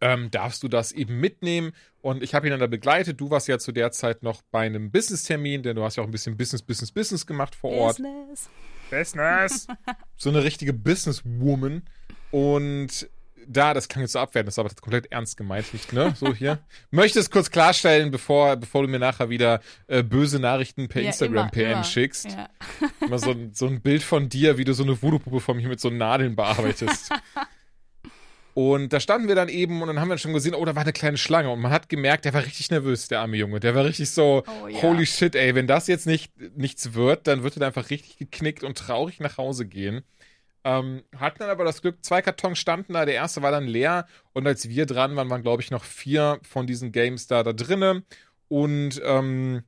[0.00, 1.72] ähm, darfst du das eben mitnehmen.
[2.00, 3.20] Und ich habe ihn dann da begleitet.
[3.20, 6.08] Du warst ja zu der Zeit noch bei einem Business-Termin, denn du hast ja auch
[6.08, 7.98] ein bisschen Business, Business, Business gemacht vor Ort.
[7.98, 8.50] Business.
[8.90, 9.66] Business.
[10.16, 11.82] so eine richtige Businesswoman.
[12.30, 13.08] Und
[13.46, 16.14] da, das kann jetzt so abwerten, das ist aber komplett ernst gemeint, nicht, ne?
[16.18, 16.58] So hier.
[16.90, 21.08] Möchte es kurz klarstellen, bevor, bevor du mir nachher wieder äh, böse Nachrichten per Ja,
[21.08, 21.84] Instagram immer, PN immer.
[21.84, 22.26] schickst.
[22.26, 22.48] Ja.
[23.06, 25.68] Immer so, ein- so ein Bild von dir, wie du so eine Voodoo-Puppe von mir
[25.68, 27.10] mit so Nadeln bearbeitest.
[28.54, 30.82] Und da standen wir dann eben und dann haben wir schon gesehen, oh, da war
[30.82, 31.48] eine kleine Schlange.
[31.48, 33.60] Und man hat gemerkt, der war richtig nervös, der arme Junge.
[33.60, 34.82] Der war richtig so, Oh, ja.
[34.82, 38.62] holy shit, ey, wenn das jetzt nicht nichts wird, dann wird er einfach richtig geknickt
[38.62, 40.02] und traurig nach Hause gehen.
[40.64, 44.06] Ähm, hatten dann aber das Glück, zwei Kartons standen da, der erste war dann leer
[44.32, 47.52] und als wir dran waren, waren, glaube ich, noch vier von diesen Games da, da
[47.52, 48.04] drinnen.
[48.48, 49.64] Und ähm,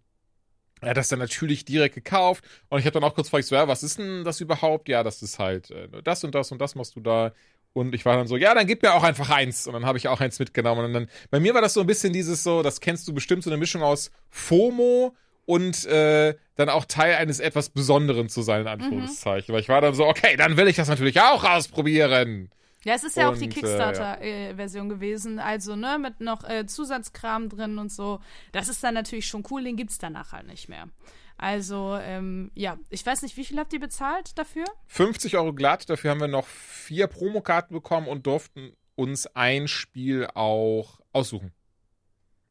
[0.81, 3.57] er hat das dann natürlich direkt gekauft und ich habe dann auch kurz gefragt, so,
[3.57, 4.89] ja, was ist denn das überhaupt?
[4.89, 7.33] Ja, das ist halt äh, das und das und das machst du da.
[7.73, 9.67] Und ich war dann so, ja, dann gib mir auch einfach eins.
[9.67, 10.85] Und dann habe ich auch eins mitgenommen.
[10.85, 13.43] Und dann, bei mir war das so ein bisschen dieses so, das kennst du bestimmt,
[13.43, 18.63] so eine Mischung aus FOMO und äh, dann auch Teil eines etwas Besonderen zu sein,
[18.63, 19.53] in Anführungszeichen.
[19.53, 22.51] Weil ich war dann so, okay, dann will ich das natürlich auch ausprobieren.
[22.85, 26.67] Ja, es ist ja auch die Und, äh, Kickstarter-Version gewesen, also ne, mit noch äh,
[26.67, 28.21] Zusatzkram drin und so.
[28.53, 30.89] Das ist dann natürlich schon cool, den gibt's danach halt nicht mehr.
[31.37, 34.65] Also, ähm, ja, ich weiß nicht, wie viel habt ihr bezahlt dafür?
[34.87, 40.29] 50 Euro glatt, dafür haben wir noch vier Promokarten bekommen und durften uns ein Spiel
[40.35, 41.53] auch aussuchen.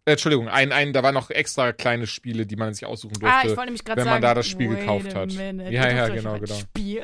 [0.05, 3.27] Äh, Entschuldigung, ein, ein, da waren noch extra kleine Spiele, die man sich aussuchen durfte.
[3.37, 5.27] ah, ich wollte nämlich gerade wenn sagen, man da das Spiel gekauft hat.
[5.33, 6.55] minute, Ja, ja, genau, genau.
[6.55, 7.03] Spiel.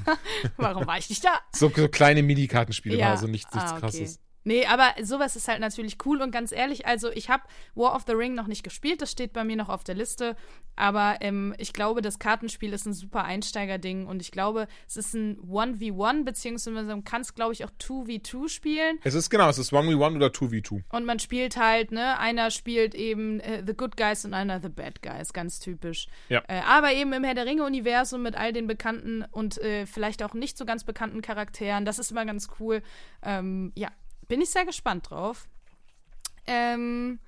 [0.58, 1.40] Warum war ich nicht da?
[1.52, 3.12] so, so kleine Mini-Kartenspiele, Ja.
[3.12, 3.80] also nichts, nichts Ah, okay.
[3.80, 4.20] krasses.
[4.44, 8.04] Nee, aber sowas ist halt natürlich cool und ganz ehrlich, also ich habe War of
[8.06, 10.36] the Ring noch nicht gespielt, das steht bei mir noch auf der Liste,
[10.76, 15.14] aber ähm, ich glaube, das Kartenspiel ist ein super Einsteigerding und ich glaube, es ist
[15.14, 19.56] ein 1v1, beziehungsweise man kann es, glaube ich, auch 2v2 spielen Es ist genau, es
[19.56, 20.82] ist 1v1 oder 2v2.
[20.90, 24.68] und man spielt halt, ne, einer spielt eben äh, The Good Guys und einer The
[24.68, 26.06] Bad Guys, ganz typisch.
[26.28, 26.42] Ja.
[26.48, 30.34] Äh, aber eben im Herr der Ringe-Universum mit all den bekannten und äh, vielleicht auch
[30.34, 32.82] nicht so ganz bekannten Charakteren, das ist immer ganz cool.
[33.22, 33.88] Ähm, ja,
[34.28, 35.46] bin ich sehr gespannt drauf.
[36.46, 37.18] Ähm,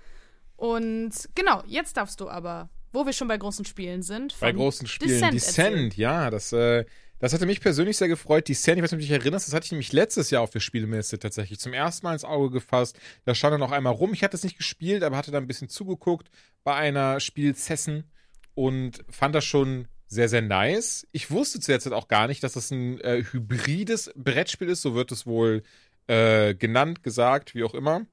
[0.56, 4.38] und genau, jetzt darfst du aber, wo wir schon bei großen Spielen sind.
[4.40, 5.10] Bei großen Spielen.
[5.10, 6.84] Descent, Descent ja, das, äh,
[7.18, 8.48] das hatte mich persönlich sehr gefreut.
[8.48, 10.50] Descent, ich weiß nicht, ob du dich erinnerst, das hatte ich nämlich letztes Jahr auf
[10.50, 12.98] der Spielemesse tatsächlich zum ersten Mal ins Auge gefasst.
[13.24, 14.12] Da stand er noch einmal rum.
[14.12, 16.30] Ich hatte es nicht gespielt, aber hatte da ein bisschen zugeguckt
[16.64, 18.10] bei einer Spielzessen
[18.54, 21.06] und fand das schon sehr, sehr nice.
[21.12, 25.10] Ich wusste zuletzt auch gar nicht, dass das ein äh, hybrides Brettspiel ist, so wird
[25.10, 25.62] es wohl
[26.06, 28.06] äh, genannt, gesagt, wie auch immer.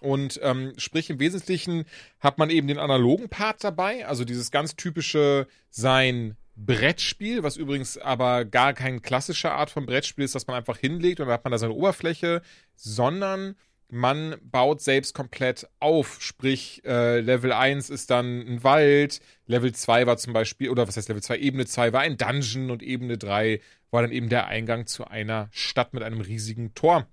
[0.00, 1.84] Und ähm, sprich, im Wesentlichen
[2.20, 7.98] hat man eben den analogen Part dabei, also dieses ganz typische sein Brettspiel, was übrigens
[7.98, 11.44] aber gar keine klassische Art von Brettspiel ist, dass man einfach hinlegt und dann hat
[11.44, 12.42] man da seine Oberfläche,
[12.74, 13.56] sondern
[13.90, 16.18] man baut selbst komplett auf.
[16.20, 20.96] Sprich, äh, Level 1 ist dann ein Wald, Level 2 war zum Beispiel, oder was
[20.96, 21.38] heißt Level 2?
[21.38, 23.60] Ebene 2 war ein Dungeon und Ebene 3
[23.90, 27.06] war dann eben der Eingang zu einer Stadt mit einem riesigen Tor.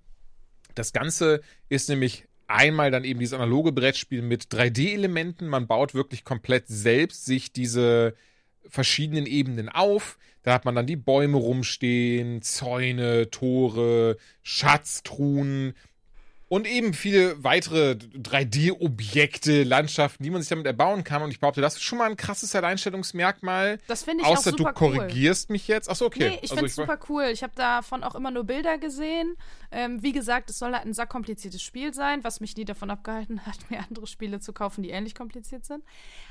[0.74, 5.48] Das Ganze ist nämlich einmal dann eben dieses analoge Brettspiel mit 3D-Elementen.
[5.48, 8.14] Man baut wirklich komplett selbst sich diese
[8.68, 10.18] verschiedenen Ebenen auf.
[10.42, 15.74] Da hat man dann die Bäume rumstehen, Zäune, Tore, Schatztruhen
[16.48, 21.22] und eben viele weitere 3D-Objekte, Landschaften, die man sich damit erbauen kann.
[21.22, 23.80] Und ich behaupte, das ist schon mal ein krasses Alleinstellungsmerkmal.
[23.88, 25.54] Das finde ich Außer auch super du korrigierst cool.
[25.54, 25.90] mich jetzt.
[25.90, 26.28] Achso, okay.
[26.30, 27.24] Nee, ich also finde es super cool.
[27.32, 29.36] Ich habe davon auch immer nur Bilder gesehen.
[29.72, 32.90] Ähm, wie gesagt, es soll halt ein sehr kompliziertes Spiel sein, was mich nie davon
[32.90, 35.82] abgehalten hat, mir andere Spiele zu kaufen, die ähnlich kompliziert sind.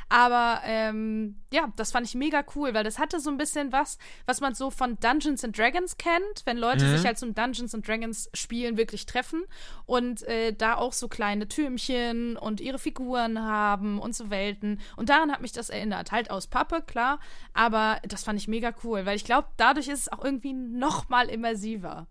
[0.07, 3.97] Aber ähm, ja, das fand ich mega cool, weil das hatte so ein bisschen was,
[4.26, 6.95] was man so von Dungeons and Dragons kennt, wenn Leute mhm.
[6.95, 9.43] sich halt zum Dungeons and Dragons Spielen wirklich treffen
[9.86, 14.80] und äh, da auch so kleine Türmchen und ihre Figuren haben und so Welten.
[14.95, 16.12] Und daran hat mich das erinnert.
[16.12, 17.20] Halt aus Pappe, klar,
[17.53, 21.10] aber das fand ich mega cool, weil ich glaube, dadurch ist es auch irgendwie noch
[21.10, 22.08] mal immersiver.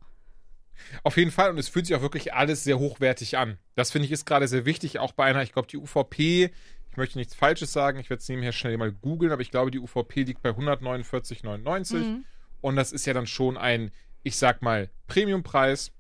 [1.03, 3.59] Auf jeden Fall, und es fühlt sich auch wirklich alles sehr hochwertig an.
[3.75, 6.51] Das finde ich ist gerade sehr wichtig, auch bei einer, ich glaube, die UVP,
[6.91, 9.71] ich möchte nichts Falsches sagen, ich werde es nebenher schnell mal googeln, aber ich glaube,
[9.71, 12.25] die UVP liegt bei 149,99 mhm.
[12.61, 13.91] und das ist ja dann schon ein,
[14.23, 15.93] ich sag mal, Premiumpreis.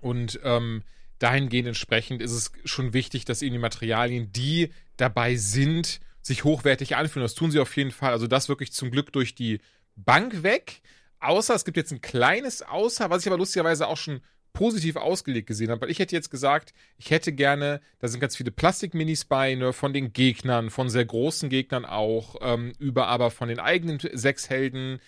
[0.00, 0.82] Und ähm,
[1.18, 6.96] dahingehend entsprechend ist es schon wichtig, dass eben die Materialien, die dabei sind, sich hochwertig
[6.96, 7.24] anfühlen.
[7.24, 8.12] Das tun sie auf jeden Fall.
[8.12, 9.60] Also das wirklich zum Glück durch die
[9.96, 10.80] Bank weg.
[11.20, 14.20] Außer es gibt jetzt ein kleines Außer, was ich aber lustigerweise auch schon
[14.52, 18.36] positiv ausgelegt gesehen habe, weil ich hätte jetzt gesagt, ich hätte gerne, da sind ganz
[18.36, 23.30] viele Plastikminis bei, ne, von den Gegnern, von sehr großen Gegnern auch, ähm, über aber
[23.30, 25.00] von den eigenen sechs Helden,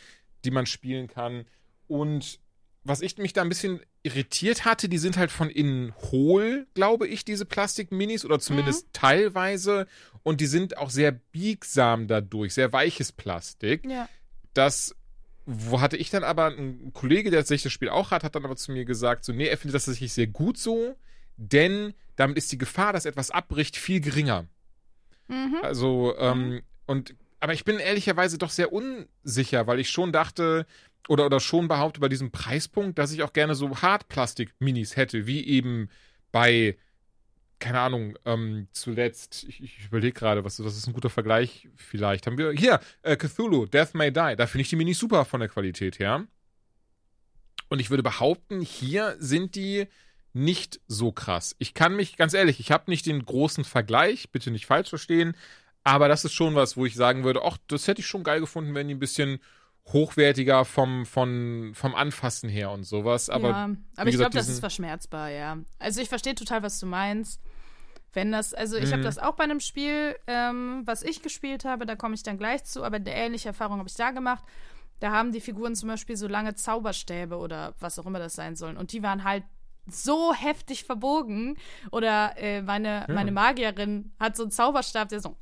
[0.45, 1.47] die man spielen kann.
[1.89, 2.39] Und
[2.83, 7.07] was ich mich da ein bisschen irritiert hatte, die sind halt von innen hohl, glaube
[7.07, 8.93] ich, diese Plastikminis, oder zumindest mhm.
[8.93, 9.87] teilweise.
[10.23, 13.85] Und die sind auch sehr biegsam dadurch, sehr weiches Plastik.
[13.85, 14.09] Ja.
[14.55, 14.95] Das
[15.47, 18.45] wo hatte ich dann aber ein Kollege, der sich das Spiel auch hat, hat dann
[18.45, 20.97] aber zu mir gesagt, so, nee, er findet das tatsächlich sehr gut so,
[21.37, 24.47] denn damit ist die Gefahr, dass etwas abbricht, viel geringer.
[25.29, 25.57] Mhm.
[25.63, 26.63] Also, ähm, mhm.
[26.87, 30.67] und, aber ich bin ehrlicherweise doch sehr unsicher, weil ich schon dachte,
[31.09, 35.47] oder, oder schon behaupte bei diesem Preispunkt, dass ich auch gerne so Hartplastik-Minis hätte, wie
[35.47, 35.89] eben
[36.33, 36.77] bei
[37.61, 42.27] keine Ahnung, ähm, zuletzt, ich, ich überlege gerade, was das ist ein guter Vergleich vielleicht.
[42.27, 44.35] Haben wir hier, äh, Cthulhu, Death May Die.
[44.37, 46.27] Da finde ich die Minis super von der Qualität her.
[47.69, 49.87] Und ich würde behaupten, hier sind die
[50.33, 51.55] nicht so krass.
[51.59, 55.37] Ich kann mich, ganz ehrlich, ich habe nicht den großen Vergleich, bitte nicht falsch verstehen,
[55.85, 58.41] aber das ist schon was, wo ich sagen würde, ach, das hätte ich schon geil
[58.41, 59.39] gefunden, wenn die ein bisschen
[59.93, 63.29] hochwertiger vom, vom, vom Anfassen her und sowas.
[63.29, 65.59] Aber, ja, aber ich glaube, das ist verschmerzbar, ja.
[65.79, 67.41] Also ich verstehe total, was du meinst.
[68.13, 68.93] Wenn das, also ich mhm.
[68.93, 72.39] habe das auch bei einem Spiel, ähm, was ich gespielt habe, da komme ich dann
[72.39, 74.45] gleich zu, aber eine ähnliche Erfahrung habe ich da gemacht.
[74.99, 78.57] Da haben die Figuren zum Beispiel so lange Zauberstäbe oder was auch immer das sein
[78.57, 78.77] sollen.
[78.77, 79.45] Und die waren halt
[79.91, 81.57] so heftig verbogen.
[81.91, 83.15] Oder äh, meine, ja.
[83.15, 85.37] meine Magierin hat so einen Zauberstab, der so,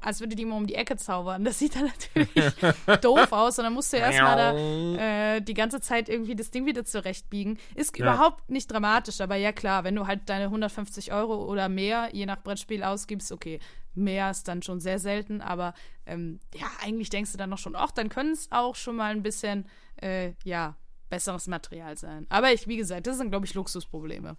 [0.00, 1.44] als würde die immer um die Ecke zaubern.
[1.44, 2.54] Das sieht dann natürlich
[3.02, 3.58] doof aus.
[3.58, 7.58] Und dann musst du erstmal da äh, die ganze Zeit irgendwie das Ding wieder zurechtbiegen.
[7.74, 8.04] Ist ja.
[8.04, 12.26] überhaupt nicht dramatisch, aber ja klar, wenn du halt deine 150 Euro oder mehr, je
[12.26, 13.60] nach Brettspiel ausgibst, okay,
[13.94, 15.74] mehr ist dann schon sehr selten, aber
[16.06, 19.10] ähm, ja, eigentlich denkst du dann noch schon, ach, dann können es auch schon mal
[19.10, 19.66] ein bisschen,
[20.00, 20.76] äh, ja,
[21.08, 22.26] besseres Material sein.
[22.28, 24.36] Aber ich, wie gesagt, das sind, glaube ich, Luxusprobleme.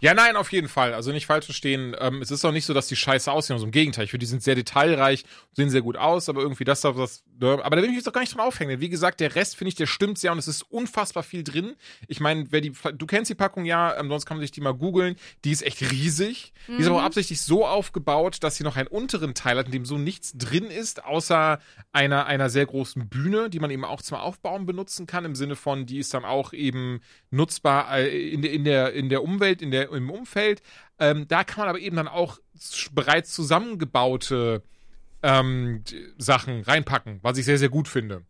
[0.00, 0.94] Ja, nein, auf jeden Fall.
[0.94, 1.96] Also nicht falsch verstehen.
[1.98, 3.54] Ähm, es ist auch nicht so, dass die scheiße aussehen.
[3.54, 6.64] Also im Gegenteil, ich finde, die sind sehr detailreich, sehen sehr gut aus, aber irgendwie
[6.64, 7.24] das, was?
[7.40, 8.70] Aber da will ich mich jetzt auch gar nicht dran aufhängen.
[8.70, 11.42] Denn wie gesagt, der Rest finde ich, der stimmt sehr und es ist unfassbar viel
[11.42, 11.74] drin.
[12.08, 14.60] Ich meine, wer die, du kennst die Packung ja, ähm, sonst kann man sich die
[14.60, 15.16] mal googeln.
[15.44, 16.52] Die ist echt riesig.
[16.68, 16.76] Mhm.
[16.76, 17.06] Die ist aber auch mhm.
[17.06, 20.64] absichtlich so aufgebaut, dass sie noch einen unteren Teil hat, in dem so nichts drin
[20.64, 21.58] ist, außer
[21.92, 25.24] einer, einer sehr großen Bühne, die man eben auch zum Aufbauen benutzen kann.
[25.24, 29.08] Im Sinne von, die ist dann auch eben nutzbar äh, in, der, in, der, in
[29.08, 30.62] der Umwelt, in der, im Umfeld.
[30.98, 32.38] Ähm, da kann man aber eben dann auch
[32.92, 34.62] bereits zusammengebaute
[35.22, 35.82] ähm,
[36.18, 38.24] Sachen reinpacken, was ich sehr, sehr gut finde.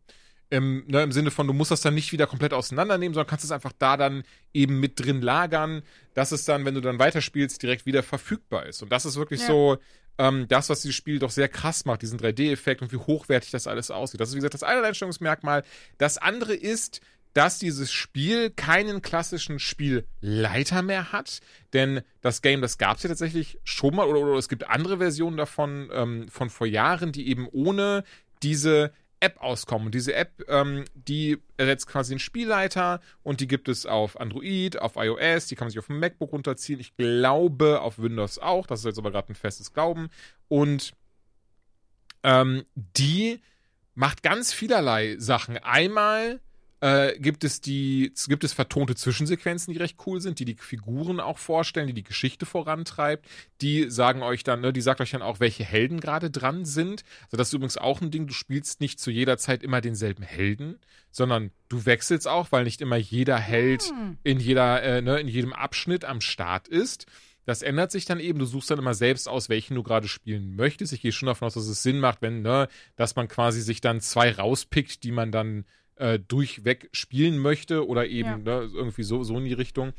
[0.52, 3.44] Im, ne, Im Sinne von, du musst das dann nicht wieder komplett auseinandernehmen, sondern kannst
[3.44, 5.82] es einfach da dann eben mit drin lagern,
[6.14, 8.82] dass es dann, wenn du dann weiterspielst, direkt wieder verfügbar ist.
[8.82, 9.46] Und das ist wirklich ja.
[9.46, 9.78] so
[10.18, 13.68] ähm, das, was dieses Spiel doch sehr krass macht, diesen 3D-Effekt und wie hochwertig das
[13.68, 14.20] alles aussieht.
[14.20, 15.62] Das ist, wie gesagt, das Alleinstellungsmerkmal.
[15.98, 17.00] Das andere ist,
[17.32, 21.40] dass dieses Spiel keinen klassischen Spielleiter mehr hat.
[21.72, 24.98] Denn das Game, das gab es ja tatsächlich schon mal, oder, oder, es gibt andere
[24.98, 28.04] Versionen davon ähm, von vor Jahren, die eben ohne
[28.42, 29.86] diese App auskommen.
[29.86, 34.78] Und diese App, ähm, die ersetzt quasi den Spielleiter und die gibt es auf Android,
[34.78, 36.80] auf iOS, die kann man sich auf dem MacBook runterziehen.
[36.80, 40.08] Ich glaube auf Windows auch, das ist jetzt aber gerade ein festes Glauben.
[40.48, 40.94] Und
[42.22, 43.40] ähm, die
[43.94, 45.58] macht ganz vielerlei Sachen.
[45.58, 46.40] Einmal
[46.80, 51.20] äh, gibt es die, gibt es vertonte Zwischensequenzen, die recht cool sind, die die Figuren
[51.20, 53.26] auch vorstellen, die die Geschichte vorantreibt.
[53.60, 57.04] Die sagen euch dann, ne, die sagt euch dann auch, welche Helden gerade dran sind.
[57.24, 60.22] Also das ist übrigens auch ein Ding, du spielst nicht zu jeder Zeit immer denselben
[60.22, 60.78] Helden,
[61.10, 64.16] sondern du wechselst auch, weil nicht immer jeder Held hm.
[64.22, 67.06] in jeder, äh, ne, in jedem Abschnitt am Start ist.
[67.44, 68.38] Das ändert sich dann eben.
[68.38, 70.92] Du suchst dann immer selbst aus, welchen du gerade spielen möchtest.
[70.92, 73.80] Ich gehe schon davon aus, dass es Sinn macht, wenn, ne, dass man quasi sich
[73.80, 75.64] dann zwei rauspickt, die man dann
[76.00, 78.36] äh, durchweg spielen möchte oder eben ja.
[78.38, 79.92] ne, irgendwie so, so in die Richtung.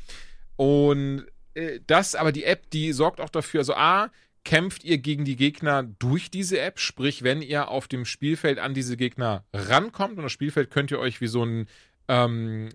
[0.56, 4.10] Und äh, das, aber die App, die sorgt auch dafür, also A,
[4.44, 8.74] kämpft ihr gegen die Gegner durch diese App, sprich, wenn ihr auf dem Spielfeld an
[8.74, 11.68] diese Gegner rankommt und das Spielfeld könnt ihr euch wie so ein
[12.08, 12.70] ähm,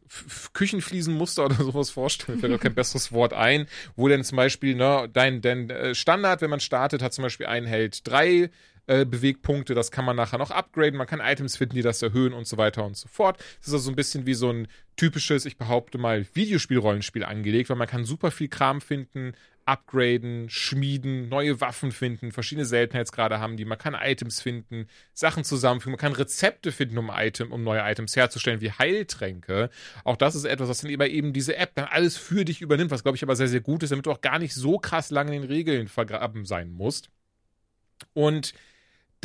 [0.54, 3.68] Küchenfliesenmuster oder sowas vorstellen, fällt mir kein besseres Wort ein,
[3.98, 7.48] wo dann zum Beispiel, ne, dein, dein äh, Standard, wenn man startet, hat zum Beispiel
[7.48, 8.50] ein Held drei
[8.88, 9.76] äh, Bewegpunkte.
[9.76, 10.98] Das kann man nachher noch upgraden.
[10.98, 13.38] Man kann Items finden, die das erhöhen und so weiter und so fort.
[13.38, 17.70] Das ist also so ein bisschen wie so ein typisches, ich behaupte mal, Videospiel-Rollenspiel angelegt,
[17.70, 19.34] weil man kann super viel Kram finden,
[19.66, 23.66] upgraden, schmieden, neue Waffen finden, verschiedene Seltenheitsgrade haben die.
[23.66, 28.16] Man kann Items finden, Sachen zusammenfügen, man kann Rezepte finden, um, Item, um neue Items
[28.16, 29.70] herzustellen, wie Heiltränke.
[30.06, 33.04] Auch das ist etwas, was dann eben diese App dann alles für dich übernimmt, was
[33.04, 35.36] glaube ich aber sehr, sehr gut ist, damit du auch gar nicht so krass lange
[35.36, 37.10] in den Regeln vergraben sein musst.
[38.14, 38.54] Und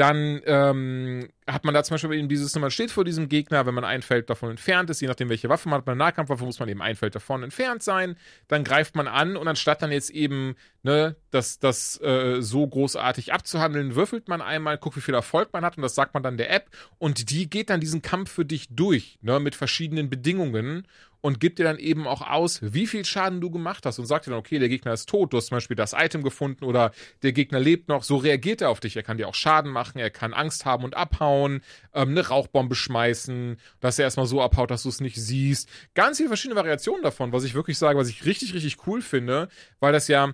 [0.02, 3.74] dann ähm, hat man da zum Beispiel eben dieses, man steht vor diesem Gegner, wenn
[3.74, 6.58] man ein Feld davon entfernt ist, je nachdem welche Waffe man hat, bei Nahkampfwaffe muss
[6.58, 8.16] man eben ein Feld davon entfernt sein,
[8.48, 13.32] dann greift man an und anstatt dann jetzt eben, ne, das, das äh, so großartig
[13.32, 16.36] abzuhandeln, würfelt man einmal, guckt, wie viel Erfolg man hat und das sagt man dann
[16.36, 20.88] der App und die geht dann diesen Kampf für dich durch, ne, mit verschiedenen Bedingungen
[21.22, 24.26] und gibt dir dann eben auch aus, wie viel Schaden du gemacht hast und sagt
[24.26, 26.90] dir dann, okay, der Gegner ist tot, du hast zum Beispiel das Item gefunden oder
[27.22, 28.96] der Gegner lebt noch, so reagiert er auf dich.
[28.96, 31.62] Er kann dir auch Schaden machen, er kann Angst haben und abhauen,
[31.94, 35.68] ähm, eine Rauchbombe schmeißen, dass er erstmal so abhaut, dass du es nicht siehst.
[35.94, 39.48] Ganz viele verschiedene Variationen davon, was ich wirklich sage, was ich richtig, richtig cool finde,
[39.78, 40.32] weil das ja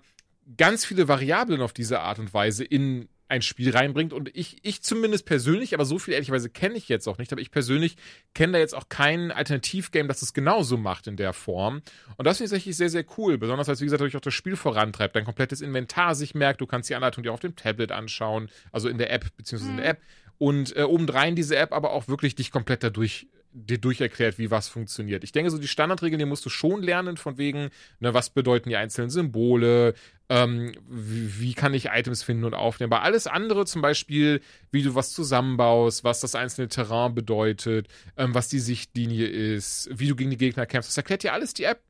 [0.56, 4.12] ganz viele Variablen auf diese Art und Weise in ein Spiel reinbringt.
[4.12, 7.40] Und ich, ich zumindest persönlich, aber so viel ehrlicherweise kenne ich jetzt auch nicht, aber
[7.40, 7.96] ich persönlich
[8.34, 11.82] kenne da jetzt auch kein Alternativgame, das es genauso macht in der Form.
[12.16, 13.38] Und das finde ich tatsächlich sehr, sehr cool.
[13.38, 15.14] Besonders als, wie gesagt, dadurch auch das Spiel vorantreibt.
[15.14, 18.88] Dein komplettes Inventar sich merkt, du kannst die Anleitung dir auf dem Tablet anschauen, also
[18.88, 19.78] in der App, beziehungsweise mhm.
[19.78, 19.98] in der mhm.
[19.98, 20.02] App.
[20.38, 23.26] Und äh, obendrein diese App aber auch wirklich dich komplett dadurch
[23.66, 25.24] dir durcherklärt, wie was funktioniert.
[25.24, 28.68] Ich denke, so die Standardregeln, die musst du schon lernen, von wegen, ne, was bedeuten
[28.68, 29.94] die einzelnen Symbole,
[30.28, 32.92] ähm, wie, wie, kann ich Items finden und aufnehmen.
[32.92, 34.40] Aber alles andere, zum Beispiel,
[34.70, 40.08] wie du was zusammenbaust, was das einzelne Terrain bedeutet, ähm, was die Sichtlinie ist, wie
[40.08, 41.80] du gegen die Gegner kämpfst, das erklärt dir alles die App.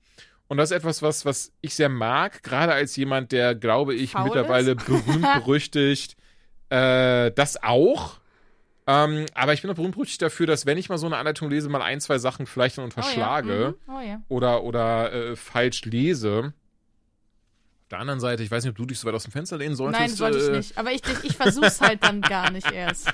[0.49, 4.13] Und das ist etwas, was, was ich sehr mag, gerade als jemand, der, glaube ich,
[4.13, 6.17] Faul mittlerweile berühmt, berüchtigt,
[6.71, 8.19] äh, das auch
[8.89, 11.69] ähm, aber ich bin auch berühmt dafür, dass wenn ich mal so eine Anleitung lese,
[11.69, 13.93] mal ein, zwei Sachen vielleicht dann unterschlage oh ja.
[13.93, 13.95] Mhm.
[13.95, 14.23] Oh ja.
[14.29, 16.55] oder, oder äh, falsch lese.
[17.83, 19.59] Auf der anderen Seite, ich weiß nicht, ob du dich so weit aus dem Fenster
[19.59, 20.01] lehnen solltest.
[20.01, 20.79] Nein, sollte äh, ich nicht.
[20.79, 23.09] Aber ich, ich, ich versuch's halt dann gar nicht erst.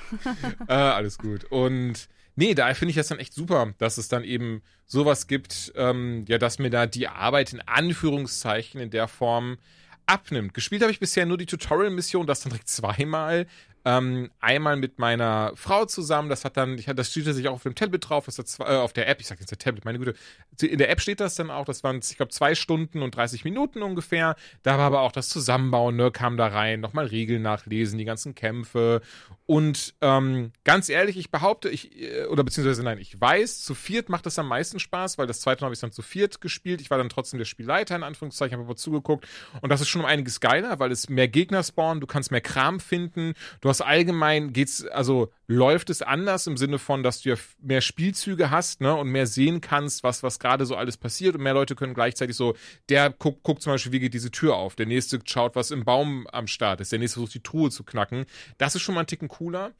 [0.69, 1.43] äh, alles gut.
[1.51, 2.07] Und
[2.37, 6.23] nee, da finde ich das dann echt super, dass es dann eben sowas gibt, ähm,
[6.29, 9.57] ja, dass mir da die Arbeit in Anführungszeichen in der Form
[10.05, 10.53] abnimmt.
[10.53, 13.45] Gespielt habe ich bisher nur die Tutorial-Mission, das dann direkt zweimal.
[13.87, 17.63] Ähm, einmal mit meiner Frau zusammen, das hat dann, ich, das steht sich auch auf
[17.63, 19.85] dem Tablet drauf, das hat zwei, äh, auf der App, ich sag jetzt der Tablet,
[19.85, 20.15] meine Güte,
[20.59, 23.43] in der App steht das dann auch, das waren, ich glaube, zwei Stunden und 30
[23.45, 24.35] Minuten ungefähr.
[24.63, 28.33] Da war aber auch das Zusammenbauen, ne, kam da rein, nochmal Regeln nachlesen, die ganzen
[28.33, 29.01] Kämpfe
[29.47, 34.09] Und ähm, ganz ehrlich, ich behaupte, ich, äh, oder beziehungsweise nein, ich weiß, zu viert
[34.09, 36.81] macht das am meisten Spaß, weil das zweite Mal habe ich dann zu viert gespielt.
[36.81, 39.27] Ich war dann trotzdem der Spielleiter, in Anführungszeichen, habe aber zugeguckt.
[39.61, 42.41] Und das ist schon um einiges geiler, weil es mehr Gegner spawnen, du kannst mehr
[42.41, 43.33] Kram finden.
[43.61, 47.81] Du hast allgemein, geht's, also läuft es anders im Sinne von, dass du ja mehr
[47.81, 51.35] Spielzüge hast, ne, und mehr sehen kannst, was, was gerade so alles passiert.
[51.35, 52.55] Und mehr Leute können gleichzeitig so,
[52.89, 54.75] der guckt, guckt zum Beispiel, wie geht diese Tür auf.
[54.75, 56.91] Der nächste schaut, was im Baum am Start ist.
[56.91, 58.25] Der nächste versucht, die Truhe zu knacken.
[58.57, 59.73] Das ist schon mal ein Ticken cooler.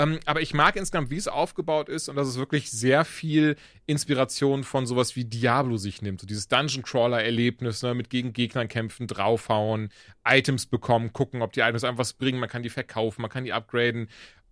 [0.00, 3.56] Ähm, aber ich mag insgesamt, wie es aufgebaut ist und dass es wirklich sehr viel
[3.86, 6.22] Inspiration von sowas wie Diablo sich nimmt.
[6.22, 9.90] So dieses Dungeon Crawler-Erlebnis, ne, mit gegen Gegnern kämpfen, draufhauen,
[10.24, 13.44] Items bekommen, gucken, ob die Items einfach was bringen, man kann die verkaufen, man kann
[13.44, 14.08] die upgraden.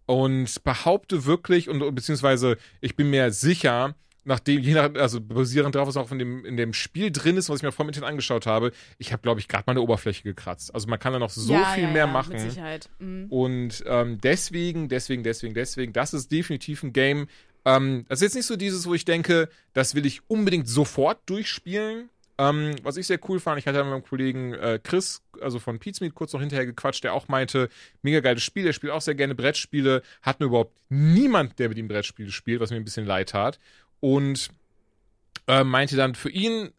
[0.09, 3.95] Und behaupte wirklich, und beziehungsweise ich bin mir sicher,
[4.25, 7.51] nachdem, je nach, also basierend darauf, was auch in dem, in dem Spiel drin ist,
[7.51, 10.75] was ich mir vorhin mit angeschaut habe, ich habe, glaube ich, gerade meine Oberfläche gekratzt.
[10.75, 12.33] Also man kann da noch so ja, viel ja, mehr ja, machen.
[12.33, 12.89] Mit Sicherheit.
[13.01, 13.27] Mhm.
[13.29, 17.27] Und ähm, deswegen, deswegen, deswegen, deswegen, das ist definitiv ein Game.
[17.67, 21.19] Ähm, das ist jetzt nicht so dieses, wo ich denke, das will ich unbedingt sofort
[21.27, 22.09] durchspielen.
[22.41, 25.81] Ähm, was ich sehr cool fand, ich hatte mit meinem Kollegen äh, Chris, also von
[25.81, 27.69] Pizmeet, kurz noch hinterher gequatscht, der auch meinte,
[28.03, 31.79] mega geiles Spiel, der spielt auch sehr gerne Brettspiele, hat nur überhaupt niemand, der mit
[31.79, 33.59] ihm Brettspiele spielt, was mir ein bisschen leid tat.
[33.99, 34.51] Und
[35.49, 36.71] äh, meinte dann, für ihn,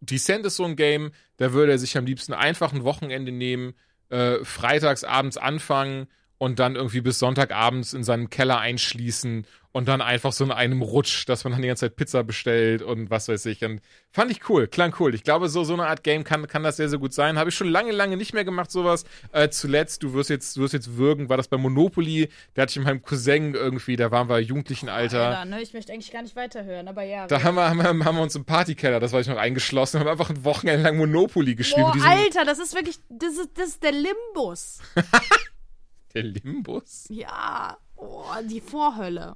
[0.00, 3.74] Descent ist so ein Game, da würde er sich am liebsten einfach ein Wochenende nehmen,
[4.10, 6.08] äh, freitags abends anfangen
[6.38, 10.82] und dann irgendwie bis Sonntagabends in seinem Keller einschließen und dann einfach so in einem
[10.82, 13.64] Rutsch, dass man dann die ganze Zeit Pizza bestellt und was weiß ich.
[13.64, 13.80] Und
[14.12, 15.16] fand ich cool, klang cool.
[15.16, 17.36] Ich glaube, so, so eine Art Game kann, kann das sehr, sehr gut sein.
[17.40, 19.04] Habe ich schon lange, lange nicht mehr gemacht, sowas.
[19.32, 22.28] Äh, zuletzt, du wirst jetzt, du wirst jetzt würgen, war das bei Monopoly.
[22.54, 25.26] Da hatte ich mit meinem Cousin irgendwie, da waren wir jugendlichen Alter.
[25.26, 25.60] Alter, ne?
[25.60, 27.26] Ich möchte eigentlich gar nicht weiterhören, aber ja.
[27.26, 29.98] Da haben wir, haben, wir, haben wir uns im Partykeller, das war ich noch eingeschlossen,
[29.98, 31.94] haben einfach ein Wochenende lang Monopoly gespielt.
[31.94, 34.78] Diesem- Alter, das ist wirklich, das ist, das ist der Limbus.
[36.14, 37.06] Der Limbus.
[37.08, 39.34] Ja, oh, die Vorhölle.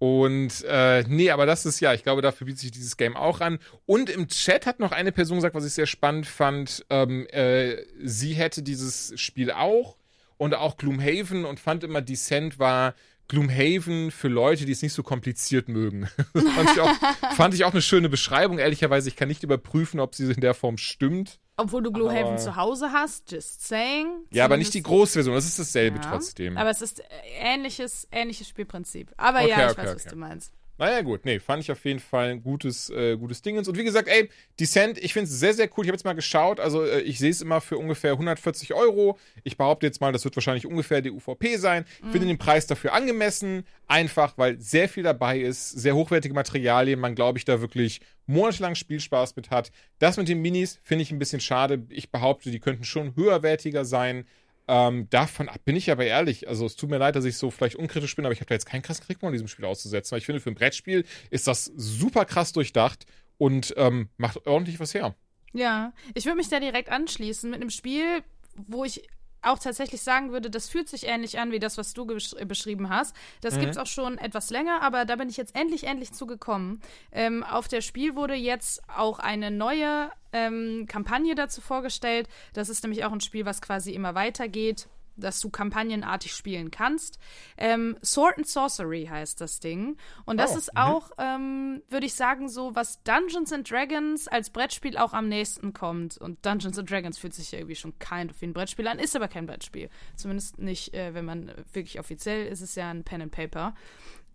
[0.00, 3.42] Und äh, nee, aber das ist ja, ich glaube, dafür bietet sich dieses Game auch
[3.42, 3.58] an.
[3.84, 7.76] Und im Chat hat noch eine Person gesagt, was ich sehr spannend fand, ähm, äh,
[8.02, 9.98] sie hätte dieses Spiel auch
[10.38, 12.94] und auch Gloomhaven und fand immer, Descent war
[13.28, 16.08] Gloomhaven für Leute, die es nicht so kompliziert mögen.
[16.34, 16.94] Fand, ich auch,
[17.36, 18.58] fand ich auch eine schöne Beschreibung.
[18.58, 21.38] Ehrlicherweise, ich kann nicht überprüfen, ob sie in der Form stimmt.
[21.60, 21.92] Obwohl du
[22.30, 24.08] Aber- zu Hause hast, just saying.
[24.30, 26.56] Ja, aber nicht die Großversion, das ist dasselbe Ja, trotzdem.
[26.56, 27.04] Aber es ist äh,
[27.38, 29.12] ähnliches, ähnliches Spielprinzip.
[29.16, 30.10] Aber Okay, ja, ich okay, weiß, was okay.
[30.10, 30.52] du meinst.
[30.80, 33.68] Naja, gut, nee, fand ich auf jeden Fall ein gutes, äh, gutes Dingens.
[33.68, 35.84] Und wie gesagt, ey, Descent, ich finde es sehr, sehr cool.
[35.84, 39.18] Ich habe jetzt mal geschaut, also äh, ich sehe es immer für ungefähr 140 Euro.
[39.44, 41.84] Ich behaupte jetzt mal, das wird wahrscheinlich ungefähr die UVP sein.
[42.02, 46.98] Ich finde den Preis dafür angemessen, einfach, weil sehr viel dabei ist, sehr hochwertige Materialien,
[46.98, 49.72] man, glaube ich, da wirklich monatelang Spielspaß mit hat.
[49.98, 51.84] Das mit den Minis finde ich ein bisschen schade.
[51.90, 54.24] Ich behaupte, die könnten schon höherwertiger sein.
[54.72, 56.46] Ähm, davon ab bin ich aber ehrlich.
[56.46, 58.54] Also es tut mir leid, dass ich so vielleicht unkritisch bin, aber ich habe da
[58.54, 60.12] jetzt keinen krassen Krieg mehr an diesem Spiel auszusetzen.
[60.12, 63.04] Weil ich finde, für ein Brettspiel ist das super krass durchdacht
[63.36, 65.16] und ähm, macht ordentlich was her.
[65.52, 68.22] Ja, ich würde mich da direkt anschließen mit einem Spiel,
[68.54, 69.08] wo ich
[69.42, 72.44] auch tatsächlich sagen würde, das fühlt sich ähnlich an wie das, was du gesch- äh,
[72.44, 73.14] beschrieben hast.
[73.40, 73.60] Das Mhm.
[73.60, 76.80] gibt's auch schon etwas länger, aber da bin ich jetzt endlich, endlich zugekommen.
[77.12, 82.28] Ähm, auf der Spiel wurde jetzt auch eine neue ähm, Kampagne dazu vorgestellt.
[82.52, 84.88] Das ist nämlich auch ein Spiel, was quasi immer weitergeht
[85.20, 87.18] dass du kampagnenartig spielen kannst.
[87.56, 89.96] Ähm, Sword and Sorcery heißt das Ding.
[90.24, 90.80] Und das Oh, ist mhm.
[90.80, 95.72] auch, ähm, würde ich sagen, so, was Dungeons and Dragons als Brettspiel auch am nächsten
[95.72, 96.18] kommt.
[96.18, 98.98] Und Dungeons and Dragons fühlt sich ja irgendwie schon kind of wie ein Brettspiel an,
[98.98, 99.90] ist aber kein Brettspiel.
[100.16, 103.74] Zumindest nicht, äh, wenn man wirklich offiziell ist, es ja ein Pen and Paper.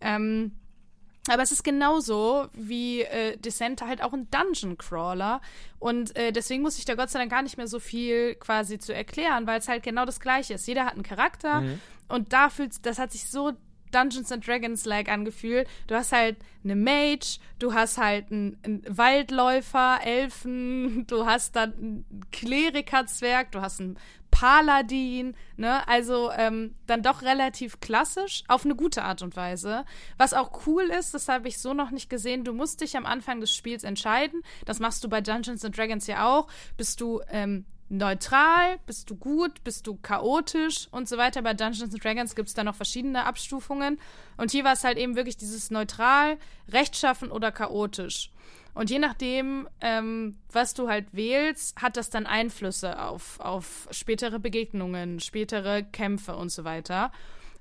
[0.00, 0.52] Ähm,
[1.28, 5.40] aber es ist genauso wie äh, Descent halt auch ein Dungeon Crawler.
[5.78, 8.78] Und äh, deswegen muss ich da Gott sei Dank gar nicht mehr so viel quasi
[8.78, 10.66] zu erklären, weil es halt genau das Gleiche ist.
[10.66, 11.62] Jeder hat einen Charakter
[12.08, 13.52] und da fühlt das hat sich so
[13.90, 15.68] Dungeons and Dragons-like angefühlt.
[15.86, 21.72] Du hast halt eine Mage, du hast halt einen, einen Waldläufer, Elfen, du hast dann
[21.74, 23.98] einen Kleriker-Zwerg, du hast einen
[24.38, 25.88] Paladin, ne?
[25.88, 29.86] Also ähm, dann doch relativ klassisch, auf eine gute Art und Weise.
[30.18, 33.06] Was auch cool ist, das habe ich so noch nicht gesehen, du musst dich am
[33.06, 34.42] Anfang des Spiels entscheiden.
[34.66, 36.48] Das machst du bei Dungeons and Dragons ja auch.
[36.76, 41.40] Bist du ähm, neutral, bist du gut, bist du chaotisch und so weiter.
[41.40, 43.98] Bei Dungeons and Dragons gibt es da noch verschiedene Abstufungen.
[44.36, 46.36] Und hier war es halt eben wirklich dieses neutral,
[46.68, 48.30] rechtschaffen oder chaotisch.
[48.76, 54.38] Und je nachdem, ähm, was du halt wählst, hat das dann Einflüsse auf, auf spätere
[54.38, 57.10] Begegnungen, spätere Kämpfe und so weiter.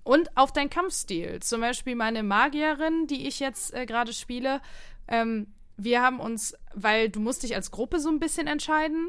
[0.03, 1.39] Und auf deinen Kampfstil.
[1.39, 4.59] Zum Beispiel meine Magierin, die ich jetzt äh, gerade spiele,
[5.07, 5.47] ähm,
[5.77, 9.07] wir haben uns, weil du musst dich als Gruppe so ein bisschen entscheiden.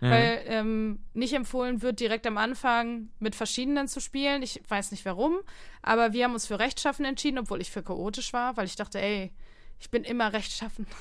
[0.00, 0.10] mhm.
[0.10, 4.44] weil ähm, nicht empfohlen wird, direkt am Anfang mit verschiedenen zu spielen.
[4.44, 5.38] Ich weiß nicht warum,
[5.82, 9.00] aber wir haben uns für Rechtschaffen entschieden, obwohl ich für chaotisch war, weil ich dachte,
[9.00, 9.32] ey,
[9.80, 10.86] ich bin immer rechtschaffen.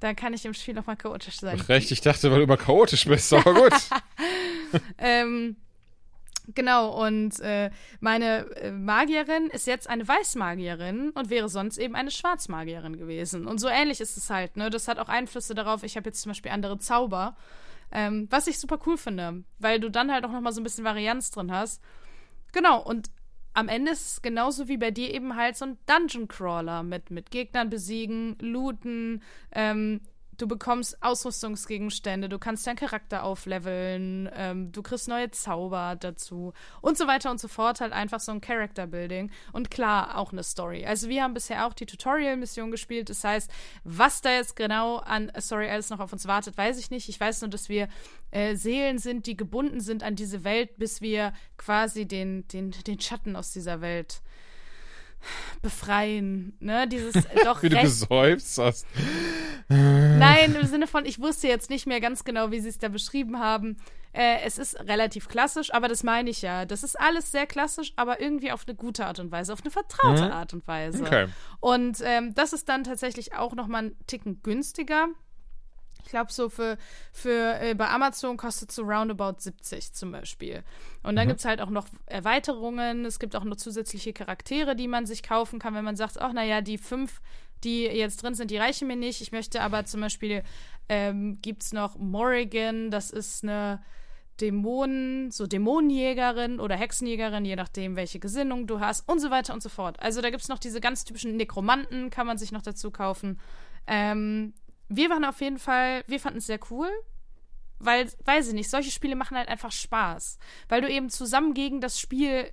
[0.00, 1.58] Da kann ich im Spiel noch mal chaotisch sein.
[1.60, 3.72] Ach, recht, ich dachte, weil du immer chaotisch bist, aber gut.
[4.98, 5.56] ähm,
[6.54, 7.70] Genau, und äh,
[8.00, 13.46] meine äh, Magierin ist jetzt eine Weißmagierin und wäre sonst eben eine Schwarzmagierin gewesen.
[13.46, 14.70] Und so ähnlich ist es halt, ne?
[14.70, 15.82] Das hat auch Einflüsse darauf.
[15.82, 17.36] Ich habe jetzt zum Beispiel andere Zauber,
[17.92, 20.84] ähm, was ich super cool finde, weil du dann halt auch nochmal so ein bisschen
[20.84, 21.82] Varianz drin hast.
[22.52, 23.10] Genau, und
[23.58, 27.10] am Ende ist es genauso wie bei dir eben halt so ein Dungeon Crawler mit,
[27.10, 30.00] mit Gegnern besiegen, looten, ähm,
[30.38, 36.96] Du bekommst Ausrüstungsgegenstände, du kannst deinen Charakter aufleveln, ähm, du kriegst neue Zauber dazu und
[36.96, 37.80] so weiter und so fort.
[37.80, 40.86] Halt einfach so ein Character Building und klar auch eine Story.
[40.86, 43.10] Also wir haben bisher auch die Tutorial-Mission gespielt.
[43.10, 43.50] Das heißt,
[43.82, 47.08] was da jetzt genau an Story alles noch auf uns wartet, weiß ich nicht.
[47.08, 47.88] Ich weiß nur, dass wir
[48.30, 53.00] äh, Seelen sind, die gebunden sind an diese Welt, bis wir quasi den, den, den
[53.00, 54.22] Schatten aus dieser Welt
[55.62, 56.86] befreien, ne?
[56.88, 57.14] Dieses
[57.44, 58.86] doch Wie du gesäuft hast.
[59.68, 62.88] Nein, im Sinne von, ich wusste jetzt nicht mehr ganz genau, wie sie es da
[62.88, 63.76] beschrieben haben.
[64.12, 66.64] Äh, es ist relativ klassisch, aber das meine ich ja.
[66.64, 69.70] Das ist alles sehr klassisch, aber irgendwie auf eine gute Art und Weise, auf eine
[69.70, 70.32] vertraute mhm.
[70.32, 71.02] Art und Weise.
[71.04, 71.26] Okay.
[71.60, 75.08] Und ähm, das ist dann tatsächlich auch noch mal einen Ticken günstiger.
[76.04, 76.78] Ich glaube, so für,
[77.12, 80.62] für äh, bei Amazon kostet so roundabout 70 zum Beispiel.
[81.02, 81.30] Und dann mhm.
[81.30, 83.04] gibt es halt auch noch Erweiterungen.
[83.04, 86.32] Es gibt auch noch zusätzliche Charaktere, die man sich kaufen kann, wenn man sagt, ach,
[86.32, 87.20] naja, die fünf,
[87.64, 89.20] die jetzt drin sind, die reichen mir nicht.
[89.20, 90.42] Ich möchte aber zum Beispiel,
[90.88, 93.80] ähm, gibt es noch Morrigan, das ist eine
[94.40, 99.62] Dämonen, so Dämonenjägerin oder Hexenjägerin, je nachdem, welche Gesinnung du hast und so weiter und
[99.62, 100.00] so fort.
[100.00, 103.40] Also da gibt es noch diese ganz typischen Nekromanten, kann man sich noch dazu kaufen.
[103.86, 104.54] Ähm,
[104.88, 106.88] wir waren auf jeden Fall, wir fanden es sehr cool,
[107.78, 111.80] weil, weiß ich nicht, solche Spiele machen halt einfach Spaß, weil du eben zusammen gegen
[111.80, 112.52] das Spiel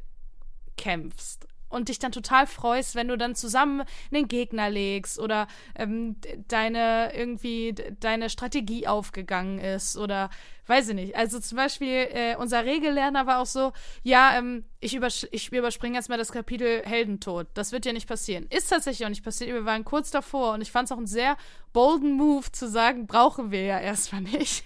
[0.77, 6.15] kämpfst und dich dann total freust, wenn du dann zusammen einen Gegner legst oder ähm,
[6.47, 10.29] deine irgendwie deine Strategie aufgegangen ist oder
[10.67, 11.15] weiß ich nicht.
[11.15, 13.71] Also zum Beispiel äh, unser Regellerner war auch so,
[14.03, 14.99] ja, ähm, ich,
[15.31, 17.47] ich überspringe jetzt mal das Kapitel Heldentod.
[17.53, 18.47] Das wird ja nicht passieren.
[18.49, 19.51] Ist tatsächlich auch nicht passiert.
[19.51, 21.37] Wir waren kurz davor und ich fand es auch einen sehr
[21.73, 24.63] bolden Move zu sagen, brauchen wir ja erstmal nicht.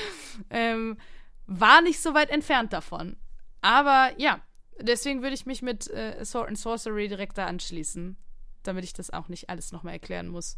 [0.50, 0.98] ähm,
[1.46, 3.16] war nicht so weit entfernt davon.
[3.60, 4.40] Aber ja,
[4.80, 8.16] Deswegen würde ich mich mit äh, Sword and Sorcery direkt da anschließen,
[8.62, 10.56] damit ich das auch nicht alles nochmal erklären muss.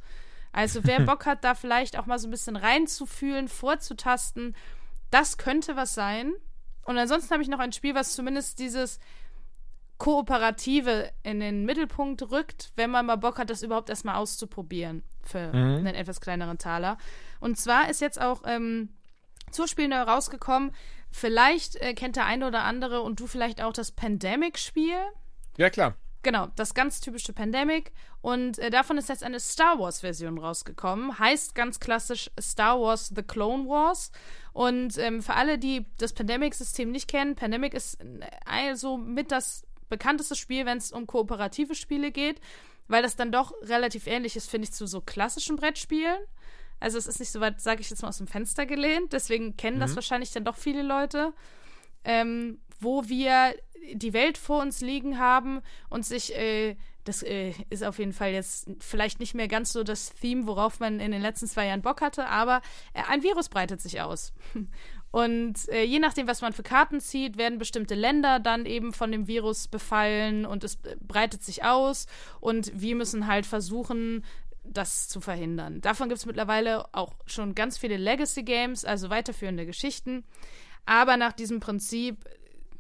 [0.53, 4.55] Also wer Bock hat, da vielleicht auch mal so ein bisschen reinzufühlen, vorzutasten,
[5.11, 6.33] das könnte was sein.
[6.85, 8.99] Und ansonsten habe ich noch ein Spiel, was zumindest dieses
[9.99, 15.49] Kooperative in den Mittelpunkt rückt, wenn man mal Bock hat, das überhaupt erstmal auszuprobieren für
[15.49, 15.87] mhm.
[15.87, 16.97] einen etwas kleineren Taler.
[17.39, 18.89] Und zwar ist jetzt auch ähm,
[19.51, 20.73] Zuspiel neu rausgekommen.
[21.11, 24.99] Vielleicht äh, kennt der eine oder andere und du vielleicht auch das Pandemic-Spiel.
[25.57, 25.97] Ja, klar.
[26.23, 27.93] Genau, das ganz typische Pandemic.
[28.21, 31.19] Und äh, davon ist jetzt eine Star Wars-Version rausgekommen.
[31.19, 34.13] Heißt ganz klassisch Star Wars The Clone Wars.
[34.53, 37.99] Und ähm, für alle, die das Pandemic-System nicht kennen, Pandemic ist
[38.45, 42.41] also mit das bekannteste Spiel, wenn es um kooperative Spiele geht,
[42.89, 46.19] weil das dann doch relativ ähnlich ist, finde ich, zu so klassischen Brettspielen.
[46.81, 49.13] Also es ist nicht so weit, sage ich jetzt mal, aus dem Fenster gelehnt.
[49.13, 49.81] Deswegen kennen mhm.
[49.83, 51.33] das wahrscheinlich dann doch viele Leute.
[52.03, 53.55] Ähm, wo wir
[53.93, 58.33] die Welt vor uns liegen haben und sich, äh, das äh, ist auf jeden Fall
[58.33, 61.83] jetzt vielleicht nicht mehr ganz so das Theme, worauf man in den letzten zwei Jahren
[61.83, 62.63] Bock hatte, aber
[62.93, 64.33] äh, ein Virus breitet sich aus.
[65.13, 69.11] Und äh, je nachdem, was man für Karten zieht, werden bestimmte Länder dann eben von
[69.11, 72.07] dem Virus befallen und es äh, breitet sich aus.
[72.39, 74.25] Und wir müssen halt versuchen,
[74.73, 75.81] das zu verhindern.
[75.81, 80.25] Davon gibt es mittlerweile auch schon ganz viele Legacy-Games, also weiterführende Geschichten.
[80.87, 82.25] Aber nach diesem Prinzip,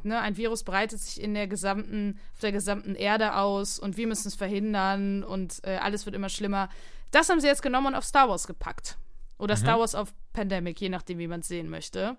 [0.02, 4.06] ne, ein Virus breitet sich in der gesamten, auf der gesamten Erde aus und wir
[4.06, 6.68] müssen es verhindern und äh, alles wird immer schlimmer.
[7.10, 8.96] Das haben sie jetzt genommen und auf Star Wars gepackt.
[9.38, 9.60] Oder mhm.
[9.60, 12.16] Star Wars auf Pandemic, je nachdem, wie man es sehen möchte.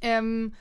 [0.00, 0.54] Ähm,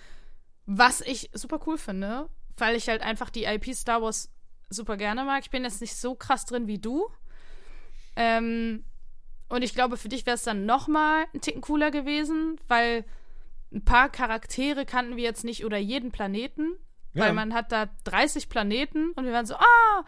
[0.66, 4.30] was ich super cool finde, weil ich halt einfach die IP Star Wars
[4.70, 5.44] super gerne mag.
[5.44, 7.10] Ich bin jetzt nicht so krass drin wie du.
[8.16, 8.84] Ähm,
[9.50, 13.04] und ich glaube, für dich wäre es dann noch mal ein Ticken cooler gewesen, weil
[13.74, 16.74] ein paar Charaktere kannten wir jetzt nicht oder jeden Planeten,
[17.14, 17.24] ja.
[17.24, 20.06] weil man hat da 30 Planeten und wir waren so, ah,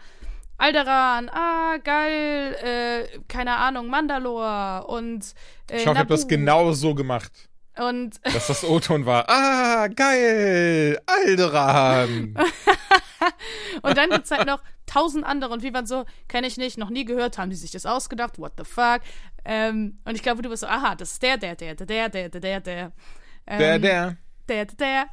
[0.56, 5.34] Alderan, ah, geil, äh, keine Ahnung, Mandalore und
[5.68, 7.48] äh, Schau, ich habe das genau so gemacht.
[7.78, 12.34] Und dass das O-Ton war, ah, geil, Alderan.
[13.82, 16.78] und dann gibt es halt noch tausend andere und wir waren so, kenne ich nicht,
[16.78, 19.00] noch nie gehört, haben die sich das ausgedacht, what the fuck.
[19.44, 22.28] Ähm, und ich glaube, du bist so, aha, das ist der, der, der, der, der,
[22.28, 22.92] der, der, der.
[23.46, 24.16] Ähm, Der, der.
[24.48, 25.06] der, der.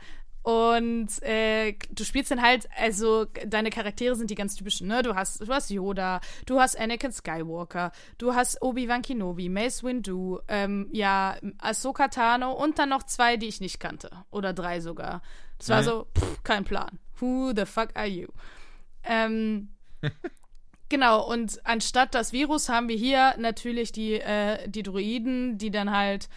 [0.43, 5.03] Und äh, du spielst dann halt, also deine Charaktere sind die ganz typischen, ne?
[5.03, 10.39] Du hast, du hast Yoda, du hast Anakin Skywalker, du hast Obi-Wan Kenobi, Mace Windu,
[10.47, 14.09] ähm, ja, Ahsoka Tano und dann noch zwei, die ich nicht kannte.
[14.31, 15.21] Oder drei sogar.
[15.59, 15.85] Das war Mhm.
[15.85, 16.97] so, pff, kein Plan.
[17.19, 18.27] Who the fuck are you?
[19.03, 19.69] Ähm,
[20.89, 25.91] genau, und anstatt das Virus haben wir hier natürlich die, äh, die Druiden, die dann
[25.95, 26.29] halt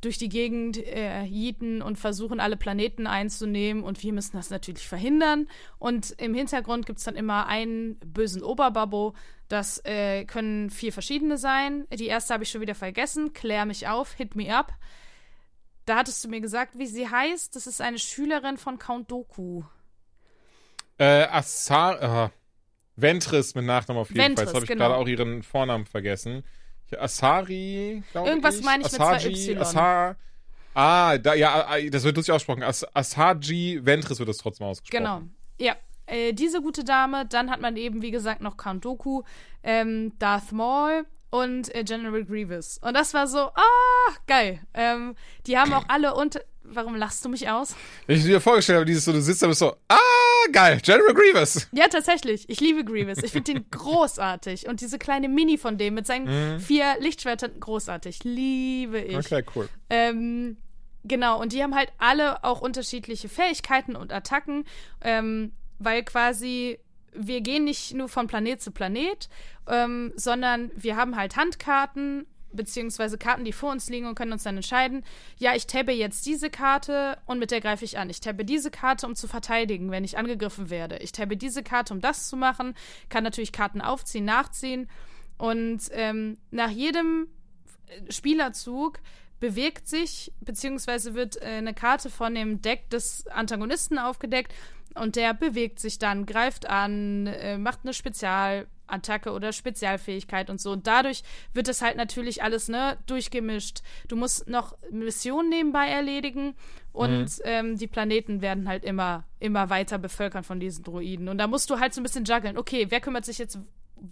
[0.00, 3.82] durch die Gegend äh, jieten und versuchen, alle Planeten einzunehmen.
[3.82, 5.48] Und wir müssen das natürlich verhindern.
[5.78, 9.14] Und im Hintergrund gibt es dann immer einen bösen Oberbabbo.
[9.48, 11.86] Das äh, können vier verschiedene sein.
[11.92, 13.32] Die erste habe ich schon wieder vergessen.
[13.32, 14.72] Klär mich auf, hit me up.
[15.84, 17.54] Da hattest du mir gesagt, wie sie heißt.
[17.56, 19.64] Das ist eine Schülerin von Count Doku.
[20.98, 22.28] Äh, Assar, äh,
[22.96, 24.46] Ventris mit Nachnamen auf jeden Ventris, Fall.
[24.46, 24.88] Jetzt habe ich genau.
[24.88, 26.44] gerade auch ihren Vornamen vergessen.
[26.98, 28.30] Asari, glaube ich.
[28.32, 29.58] Irgendwas meine ich mit zwei Asaji, Y.
[29.58, 30.16] Asar,
[30.74, 32.62] ah, da, ja, ah, das wird lustig ausgesprochen.
[32.62, 35.04] As, Asaji Ventris wird das trotzdem ausgesprochen.
[35.04, 35.22] Genau.
[35.58, 35.76] Ja.
[36.06, 39.22] Äh, diese gute Dame, dann hat man eben, wie gesagt, noch Count Doku,
[39.62, 42.78] ähm, Darth Maul und äh, General Grievous.
[42.78, 44.60] Und das war so, ah, geil.
[44.74, 45.14] Ähm,
[45.46, 46.40] die haben auch alle unter.
[46.62, 47.74] Warum lachst du mich aus?
[48.06, 49.96] Wenn ich mir vorgestellt habe, dieses so, du sitzt da bist so, ah,
[50.52, 51.68] geil, General Grievous.
[51.72, 52.48] Ja, tatsächlich.
[52.48, 53.18] Ich liebe Grievous.
[53.24, 54.68] Ich finde den großartig.
[54.68, 58.22] Und diese kleine Mini von dem mit seinen vier Lichtschwertern, großartig.
[58.22, 59.16] Liebe ich.
[59.16, 59.68] Okay, cool.
[59.88, 60.58] Ähm,
[61.02, 64.64] genau, und die haben halt alle auch unterschiedliche Fähigkeiten und Attacken,
[65.00, 66.78] ähm, weil quasi
[67.12, 69.28] wir gehen nicht nur von Planet zu Planet,
[69.68, 74.42] ähm, sondern wir haben halt Handkarten beziehungsweise Karten, die vor uns liegen und können uns
[74.42, 75.04] dann entscheiden,
[75.38, 78.10] ja, ich tabbe jetzt diese Karte und mit der greife ich an.
[78.10, 80.98] Ich tabbe diese Karte, um zu verteidigen, wenn ich angegriffen werde.
[80.98, 82.74] Ich tabbe diese Karte, um das zu machen.
[83.08, 84.88] Kann natürlich Karten aufziehen, nachziehen.
[85.38, 87.28] Und ähm, nach jedem
[88.08, 89.00] Spielerzug
[89.38, 94.52] bewegt sich, beziehungsweise wird äh, eine Karte von dem Deck des Antagonisten aufgedeckt
[94.94, 100.72] und der bewegt sich dann, greift an, äh, macht eine Spezialattacke oder Spezialfähigkeit und so.
[100.72, 101.22] Und dadurch
[101.52, 103.82] wird es halt natürlich alles, ne, durchgemischt.
[104.08, 106.54] Du musst noch Missionen nebenbei erledigen
[106.92, 111.28] und ähm, die Planeten werden halt immer, immer weiter bevölkert von diesen Droiden.
[111.28, 112.58] Und da musst du halt so ein bisschen juggeln.
[112.58, 113.58] Okay, wer kümmert sich jetzt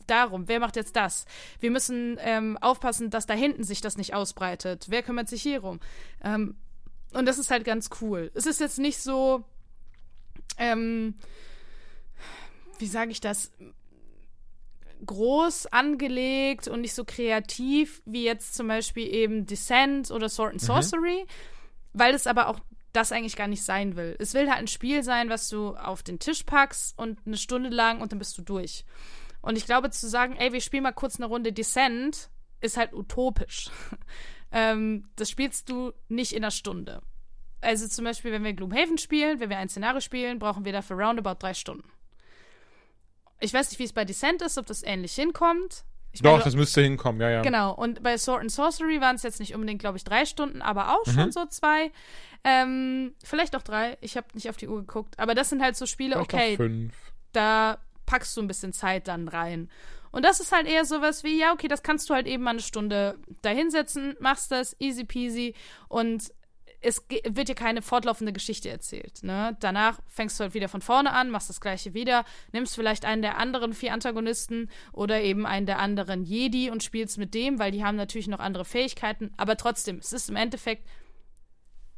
[0.07, 1.25] darum, wer macht jetzt das?
[1.61, 4.87] Wir müssen ähm, aufpassen, dass da hinten sich das nicht ausbreitet.
[4.89, 5.81] Wer kümmert sich hierum?
[6.23, 6.57] Ähm,
[7.15, 8.31] und das ist halt ganz cool.
[8.35, 9.45] Es ist jetzt nicht so,
[10.57, 11.15] ähm,
[12.79, 13.53] wie sage ich das,
[15.05, 20.61] groß angelegt und nicht so kreativ wie jetzt zum Beispiel eben Descent oder Sword and
[20.61, 21.27] Sorcery,
[21.93, 22.61] weil es aber auch
[22.93, 24.17] das eigentlich gar nicht sein will.
[24.19, 27.69] Es will halt ein Spiel sein, was du auf den Tisch packst und eine Stunde
[27.69, 28.85] lang und dann bist du durch.
[29.41, 32.31] Und ich glaube, zu sagen, ey, wir spielen mal kurz eine Runde Descent,
[32.61, 33.71] ist halt utopisch.
[34.53, 37.03] ähm, das spielst du nicht in einer Stunde.
[37.61, 40.97] Also zum Beispiel, wenn wir Gloomhaven spielen, wenn wir ein Szenario spielen, brauchen wir dafür
[40.97, 41.89] roundabout drei Stunden.
[43.41, 45.85] Ich weiß nicht, wie es bei Descent ist, ob das ähnlich hinkommt.
[46.13, 47.43] Ich Doch, meine, das müsste hinkommen, ja, ja.
[47.43, 50.63] Genau, und bei Sword and Sorcery waren es jetzt nicht unbedingt, glaube ich, drei Stunden,
[50.63, 51.93] aber auch schon so zwei.
[52.45, 53.99] Ähm, vielleicht auch drei.
[54.01, 55.19] Ich habe nicht auf die Uhr geguckt.
[55.19, 56.95] Aber das sind halt so Spiele, Vielleicht okay, fünf.
[57.33, 59.69] da packst du ein bisschen Zeit dann rein.
[60.11, 62.51] Und das ist halt eher sowas wie, ja, okay, das kannst du halt eben mal
[62.51, 65.55] eine Stunde da hinsetzen, machst das, easy peasy
[65.89, 66.33] und
[66.81, 69.23] es wird dir keine fortlaufende Geschichte erzählt.
[69.23, 69.57] Ne?
[69.61, 73.23] Danach fängst du halt wieder von vorne an, machst das gleiche wieder, nimmst vielleicht einen
[73.23, 77.73] der anderen vier Antagonisten oder eben einen der anderen Jedi und spielst mit dem, weil
[77.73, 80.87] die haben natürlich noch andere Fähigkeiten, aber trotzdem, es ist im Endeffekt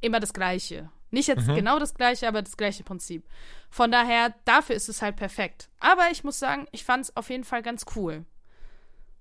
[0.01, 0.91] immer das Gleiche.
[1.11, 3.27] Nicht jetzt genau das Gleiche, aber das gleiche Prinzip.
[3.69, 5.69] Von daher, dafür ist es halt perfekt.
[5.81, 8.25] Aber ich muss sagen, ich fand es auf jeden Fall ganz cool.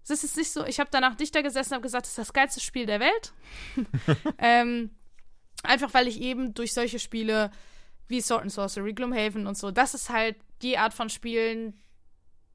[0.07, 2.33] Es ist nicht so, ich habe danach dichter gesessen und habe gesagt, das ist das
[2.33, 3.33] geilste Spiel der Welt.
[4.37, 4.91] ähm,
[5.63, 7.51] einfach weil ich eben durch solche Spiele
[8.07, 11.79] wie Sword and Sorcery, Gloomhaven und so, das ist halt die Art von Spielen,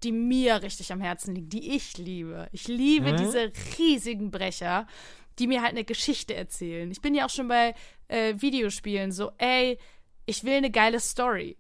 [0.02, 2.48] die mir richtig am Herzen liegt, die ich liebe.
[2.52, 3.16] Ich liebe Mhm.
[3.16, 4.86] diese riesigen Brecher,
[5.38, 6.90] die mir halt eine Geschichte erzählen.
[6.90, 7.74] Ich bin ja auch schon bei
[8.08, 9.78] äh, Videospielen so, ey,
[10.26, 11.56] ich will eine geile Story.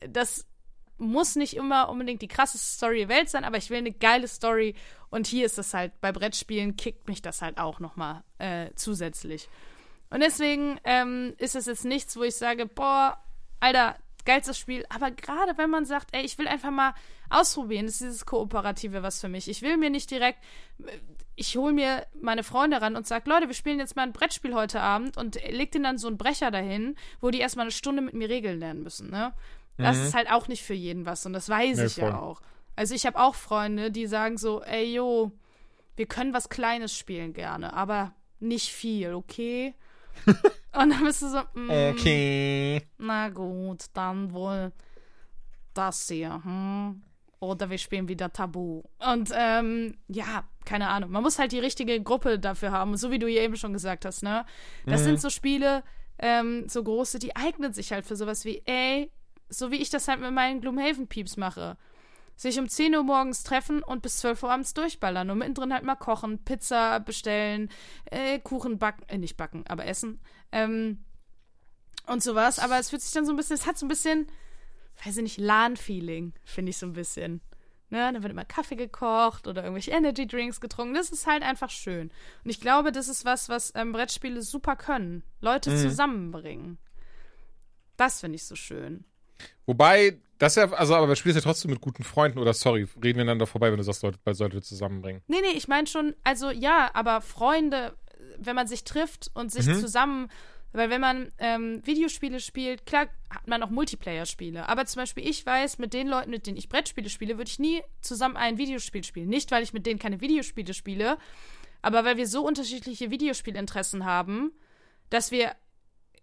[0.00, 0.46] Das
[0.98, 4.28] muss nicht immer unbedingt die krasseste Story der Welt sein, aber ich will eine geile
[4.28, 4.74] Story.
[5.10, 9.48] Und hier ist das halt, bei Brettspielen kickt mich das halt auch nochmal äh, zusätzlich.
[10.12, 13.16] Und deswegen ähm, ist es jetzt nichts, wo ich sage, boah,
[13.60, 14.84] Alter, geilstes Spiel.
[14.88, 16.94] Aber gerade wenn man sagt, ey, ich will einfach mal
[17.30, 19.48] ausprobieren, ist dieses Kooperative was für mich.
[19.48, 20.38] Ich will mir nicht direkt,
[21.34, 24.54] ich hole mir meine Freunde ran und sage, Leute, wir spielen jetzt mal ein Brettspiel
[24.54, 28.02] heute Abend und leg denen dann so einen Brecher dahin, wo die erstmal eine Stunde
[28.02, 29.32] mit mir Regeln lernen müssen, ne?
[29.78, 32.10] Das ist halt auch nicht für jeden was und das weiß Nee, ich voll.
[32.10, 32.42] ja auch.
[32.76, 35.32] Also ich habe auch Freunde, die sagen so, ey, yo,
[35.96, 39.74] wir können was Kleines spielen gerne, aber nicht viel, okay?
[40.74, 42.82] Und dann bist du so, mm, Okay.
[42.98, 44.72] na gut, dann wohl
[45.74, 47.02] das hier, hm?
[47.40, 48.82] Oder wir spielen wieder Tabu.
[48.98, 51.10] Und ähm, ja, keine Ahnung.
[51.10, 54.04] Man muss halt die richtige Gruppe dafür haben, so wie du hier eben schon gesagt
[54.04, 54.46] hast, ne?
[54.86, 55.04] Das Mhm.
[55.06, 55.82] sind so Spiele,
[56.18, 59.10] ähm, so große, die eignen sich halt für sowas wie, ey,
[59.48, 61.76] so wie ich das halt mit meinen Gloomhaven-Pieps mache.
[62.36, 65.84] Sich um 10 Uhr morgens treffen und bis 12 Uhr abends durchballern und mittendrin halt
[65.84, 67.70] mal kochen, Pizza bestellen,
[68.06, 70.20] äh, Kuchen backen, äh, nicht backen, aber essen.
[70.50, 71.04] Ähm,
[72.06, 72.58] und sowas.
[72.58, 74.26] Aber es fühlt sich dann so ein bisschen, es hat so ein bisschen,
[75.04, 77.40] weiß ich nicht, LAN-Feeling, finde ich so ein bisschen.
[77.90, 80.94] Ne, dann wird immer Kaffee gekocht oder irgendwelche Energy Drinks getrunken.
[80.94, 82.10] Das ist halt einfach schön.
[82.42, 85.22] Und ich glaube, das ist was, was ähm, Brettspiele super können.
[85.42, 85.76] Leute Mhm.
[85.76, 86.78] zusammenbringen.
[87.98, 89.04] Das finde ich so schön.
[89.66, 93.18] Wobei, das ja, also, aber wir spielen ja trotzdem mit guten Freunden oder sorry, reden
[93.18, 95.22] wir einander vorbei, wenn du sagst, Leute, bei Leute zusammenbringen.
[95.28, 97.96] Nee, nee, ich meine schon, also ja, aber Freunde,
[98.38, 99.78] wenn man sich trifft und sich Mhm.
[99.80, 100.28] zusammen,
[100.72, 105.46] weil wenn man ähm, Videospiele spielt, klar hat man auch Multiplayer-Spiele, aber zum Beispiel ich
[105.46, 109.04] weiß, mit den Leuten, mit denen ich Brettspiele spiele, würde ich nie zusammen ein Videospiel
[109.04, 109.28] spielen.
[109.28, 111.18] Nicht, weil ich mit denen keine Videospiele spiele,
[111.82, 114.50] aber weil wir so unterschiedliche Videospielinteressen haben,
[115.10, 115.52] dass wir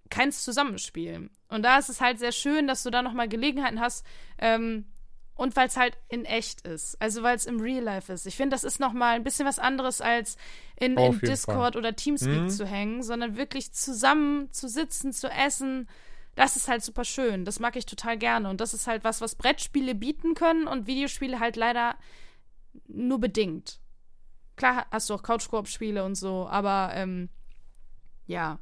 [0.10, 1.30] keins zusammenspielen.
[1.49, 4.05] Und da ist es halt sehr schön, dass du da nochmal Gelegenheiten hast,
[4.38, 4.86] ähm,
[5.36, 7.01] und weil es halt in echt ist.
[7.01, 8.26] Also weil es im Real Life ist.
[8.26, 10.36] Ich finde, das ist nochmal ein bisschen was anderes, als
[10.76, 12.49] in, in Discord oder Teamspeak Mhm.
[12.49, 15.88] zu hängen, sondern wirklich zusammen zu sitzen, zu essen.
[16.36, 17.45] Das ist halt super schön.
[17.45, 18.49] Das mag ich total gerne.
[18.49, 21.95] Und das ist halt was, was Brettspiele bieten können und Videospiele halt leider
[22.88, 23.80] nur bedingt.
[24.57, 27.30] Klar hast du auch Couch-Koop-Spiele und so, aber ähm,
[28.28, 28.60] ja.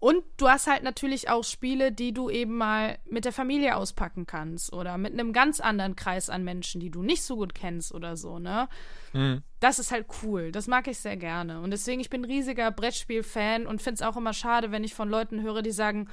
[0.00, 4.26] Und du hast halt natürlich auch Spiele, die du eben mal mit der Familie auspacken
[4.26, 7.92] kannst oder mit einem ganz anderen Kreis an Menschen, die du nicht so gut kennst
[7.92, 8.68] oder so, ne?
[9.12, 9.42] Mhm.
[9.58, 10.52] Das ist halt cool.
[10.52, 11.60] Das mag ich sehr gerne.
[11.60, 14.94] Und deswegen, ich bin ein riesiger Brettspiel-Fan und finde es auch immer schade, wenn ich
[14.94, 16.08] von Leuten höre, die sagen,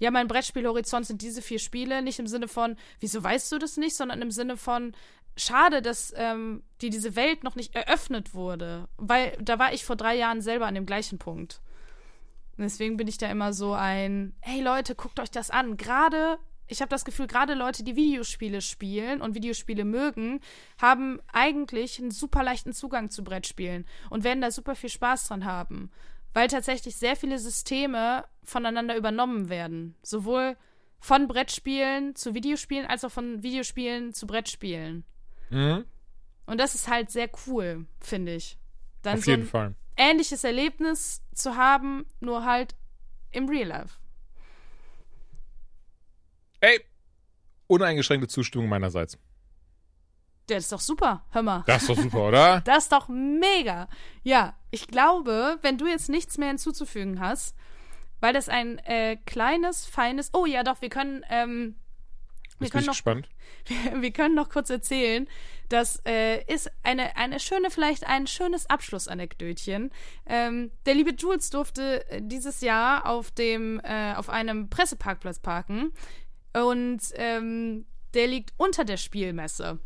[0.00, 2.02] ja, mein Brettspielhorizont sind diese vier Spiele.
[2.02, 4.96] Nicht im Sinne von, wieso weißt du das nicht, sondern im Sinne von,
[5.36, 8.88] schade, dass ähm, die diese Welt noch nicht eröffnet wurde.
[8.96, 11.60] Weil da war ich vor drei Jahren selber an dem gleichen Punkt.
[12.62, 15.76] Und deswegen bin ich da immer so ein, hey Leute, guckt euch das an.
[15.76, 16.38] Gerade,
[16.68, 20.38] ich habe das Gefühl, gerade Leute, die Videospiele spielen und Videospiele mögen,
[20.80, 25.44] haben eigentlich einen super leichten Zugang zu Brettspielen und werden da super viel Spaß dran
[25.44, 25.90] haben.
[26.34, 29.96] Weil tatsächlich sehr viele Systeme voneinander übernommen werden.
[30.02, 30.56] Sowohl
[31.00, 35.04] von Brettspielen zu Videospielen als auch von Videospielen zu Brettspielen.
[35.50, 35.84] Mhm.
[36.46, 38.56] Und das ist halt sehr cool, finde ich.
[39.02, 39.74] Dann Auf so jeden Fall.
[40.02, 42.74] Ähnliches Erlebnis zu haben, nur halt
[43.30, 43.98] im Real Life.
[46.60, 46.80] Ey,
[47.66, 49.18] uneingeschränkte Zustimmung meinerseits.
[50.46, 51.64] Das ist doch super, hör mal.
[51.66, 52.60] Das ist doch super, oder?
[52.64, 53.88] Das ist doch mega.
[54.22, 57.56] Ja, ich glaube, wenn du jetzt nichts mehr hinzuzufügen hast,
[58.20, 60.30] weil das ein äh, kleines, feines.
[60.32, 61.24] Oh ja, doch, wir können.
[61.28, 61.76] Ähm,
[62.62, 63.28] wir können noch gespannt.
[63.66, 65.28] wir, wir können noch kurz erzählen,
[65.68, 69.90] das äh, ist eine, eine schöne, vielleicht ein schönes Abschlussanekdötchen.
[70.26, 75.92] Ähm, der liebe Jules durfte äh, dieses Jahr auf dem, äh, auf einem Presseparkplatz parken
[76.52, 79.78] und ähm, der liegt unter der Spielmesse.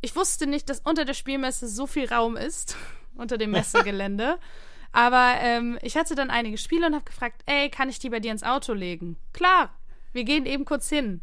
[0.00, 2.76] Ich wusste nicht, dass unter der Spielmesse so viel Raum ist,
[3.14, 4.38] unter dem Messegelände.
[4.92, 8.20] Aber ähm, ich hatte dann einige Spiele und habe gefragt, ey, kann ich die bei
[8.20, 9.16] dir ins Auto legen?
[9.32, 9.72] Klar,
[10.12, 11.20] wir gehen eben kurz hin.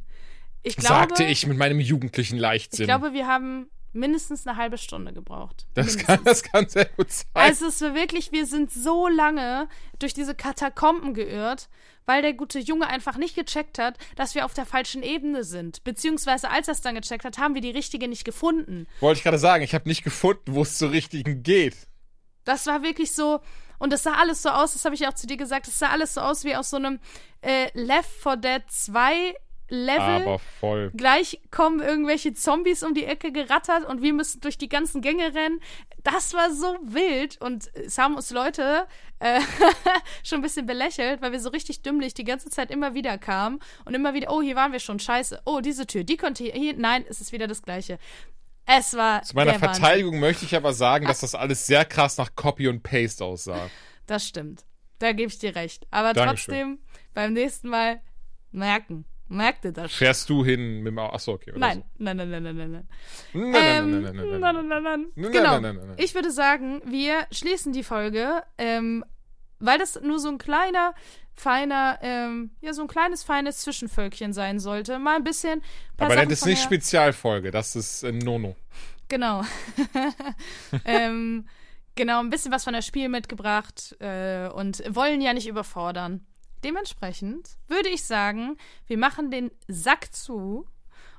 [0.68, 2.84] Ich glaube, Sagte ich mit meinem jugendlichen Leichtsinn.
[2.84, 5.66] ich glaube, wir haben mindestens eine halbe Stunde gebraucht.
[5.74, 6.08] das, mindestens.
[6.08, 7.26] kann, das kann sehr gut sein.
[7.34, 9.68] Also es war wirklich, wir sind so lange
[10.00, 11.70] durch diese Katakomben geirrt,
[12.06, 15.84] weil der gute Junge einfach nicht gecheckt hat, dass wir auf der falschen Ebene sind.
[15.84, 18.88] Beziehungsweise als er es dann gecheckt hat, haben wir die richtige nicht gefunden.
[19.02, 21.76] Wollte ich gerade sagen, ich habe nicht gefunden, wo es zur richtigen geht.
[22.46, 23.42] Das war wirklich so,
[23.78, 25.90] und das sah alles so aus, das habe ich auch zu dir gesagt, das sah
[25.90, 27.00] alles so aus wie aus so einem
[27.42, 29.36] äh, Left 4 Dead 2
[29.70, 30.02] Level.
[30.02, 30.92] Aber voll.
[30.96, 35.34] Gleich kommen irgendwelche Zombies um die Ecke gerattert und wir müssen durch die ganzen Gänge
[35.34, 35.60] rennen.
[36.04, 38.88] Das war so wild und es haben uns Leute
[39.20, 39.42] äh,
[40.24, 43.60] schon ein bisschen belächelt, weil wir so richtig dümmlich die ganze Zeit immer wieder kamen
[43.86, 45.42] und immer wieder, oh, hier waren wir schon, scheiße.
[45.46, 48.00] Oh, diese Tür, die konnte hier, hier nein, es ist wieder das Gleiche.
[48.66, 49.82] Es war Zu meiner der Wahnsinn.
[49.82, 53.70] Verteidigung möchte ich aber sagen, dass das alles sehr krass nach Copy und Paste aussah.
[54.08, 54.66] Das stimmt.
[55.00, 55.88] Da gebe ich dir recht.
[55.92, 56.54] Aber Dankeschön.
[56.54, 56.80] trotzdem,
[57.14, 58.02] beim nächsten Mal
[58.52, 59.06] merken.
[59.30, 59.94] Merkt ihr das?
[59.94, 61.16] Fährst du hin mit dem Auto?
[61.16, 61.54] Achso, okay.
[61.56, 61.84] Nein.
[61.98, 62.04] So.
[62.04, 62.88] nein, nein, nein, nein, nein, nein.
[63.34, 64.84] Nein, nein, nein, nein, nein, nein, nein,
[65.16, 65.32] nein.
[65.32, 65.60] Genau.
[65.60, 69.04] Nein, nein, ich würde sagen, wir schließen die Folge, ähm,
[69.60, 70.94] weil das nur so ein kleiner,
[71.34, 74.98] feiner, ähm, ja, so ein kleines, feines Zwischenvölkchen sein sollte.
[75.00, 75.62] Mal ein bisschen.
[75.98, 78.56] Aber Sachen das ist nicht Spezialfolge, das ist äh, Nono.
[79.08, 79.44] Genau.
[80.86, 81.48] ähm,
[81.96, 86.26] genau, ein bisschen was von der Spiel mitgebracht äh, und wollen ja nicht überfordern
[86.64, 90.68] dementsprechend würde ich sagen, wir machen den Sack zu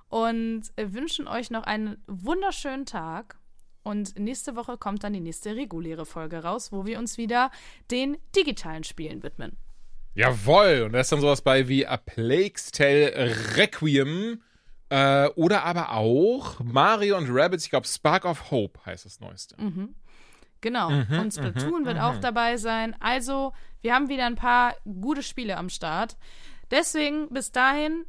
[0.09, 3.36] und wünschen euch noch einen wunderschönen Tag.
[3.82, 7.51] Und nächste Woche kommt dann die nächste reguläre Folge raus, wo wir uns wieder
[7.91, 9.57] den digitalen Spielen widmen.
[10.14, 14.43] Jawoll, und da ist dann sowas bei wie A Plague's Tale Requiem
[14.91, 19.55] äh, oder aber auch Mario und Rabbits, ich glaube Spark of Hope heißt das neueste.
[19.62, 19.95] Mhm.
[20.61, 20.90] Genau.
[20.90, 22.20] Mhm, und Splatoon mhm, wird auch mhm.
[22.20, 22.96] dabei sein.
[23.00, 26.16] Also, wir haben wieder ein paar gute Spiele am Start.
[26.70, 28.04] Deswegen, bis dahin,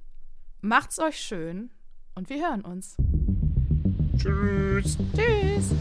[0.61, 1.69] macht's euch schön
[2.15, 2.97] und wir hören uns.
[4.17, 4.97] Tschüss.
[5.15, 5.73] Tschüss.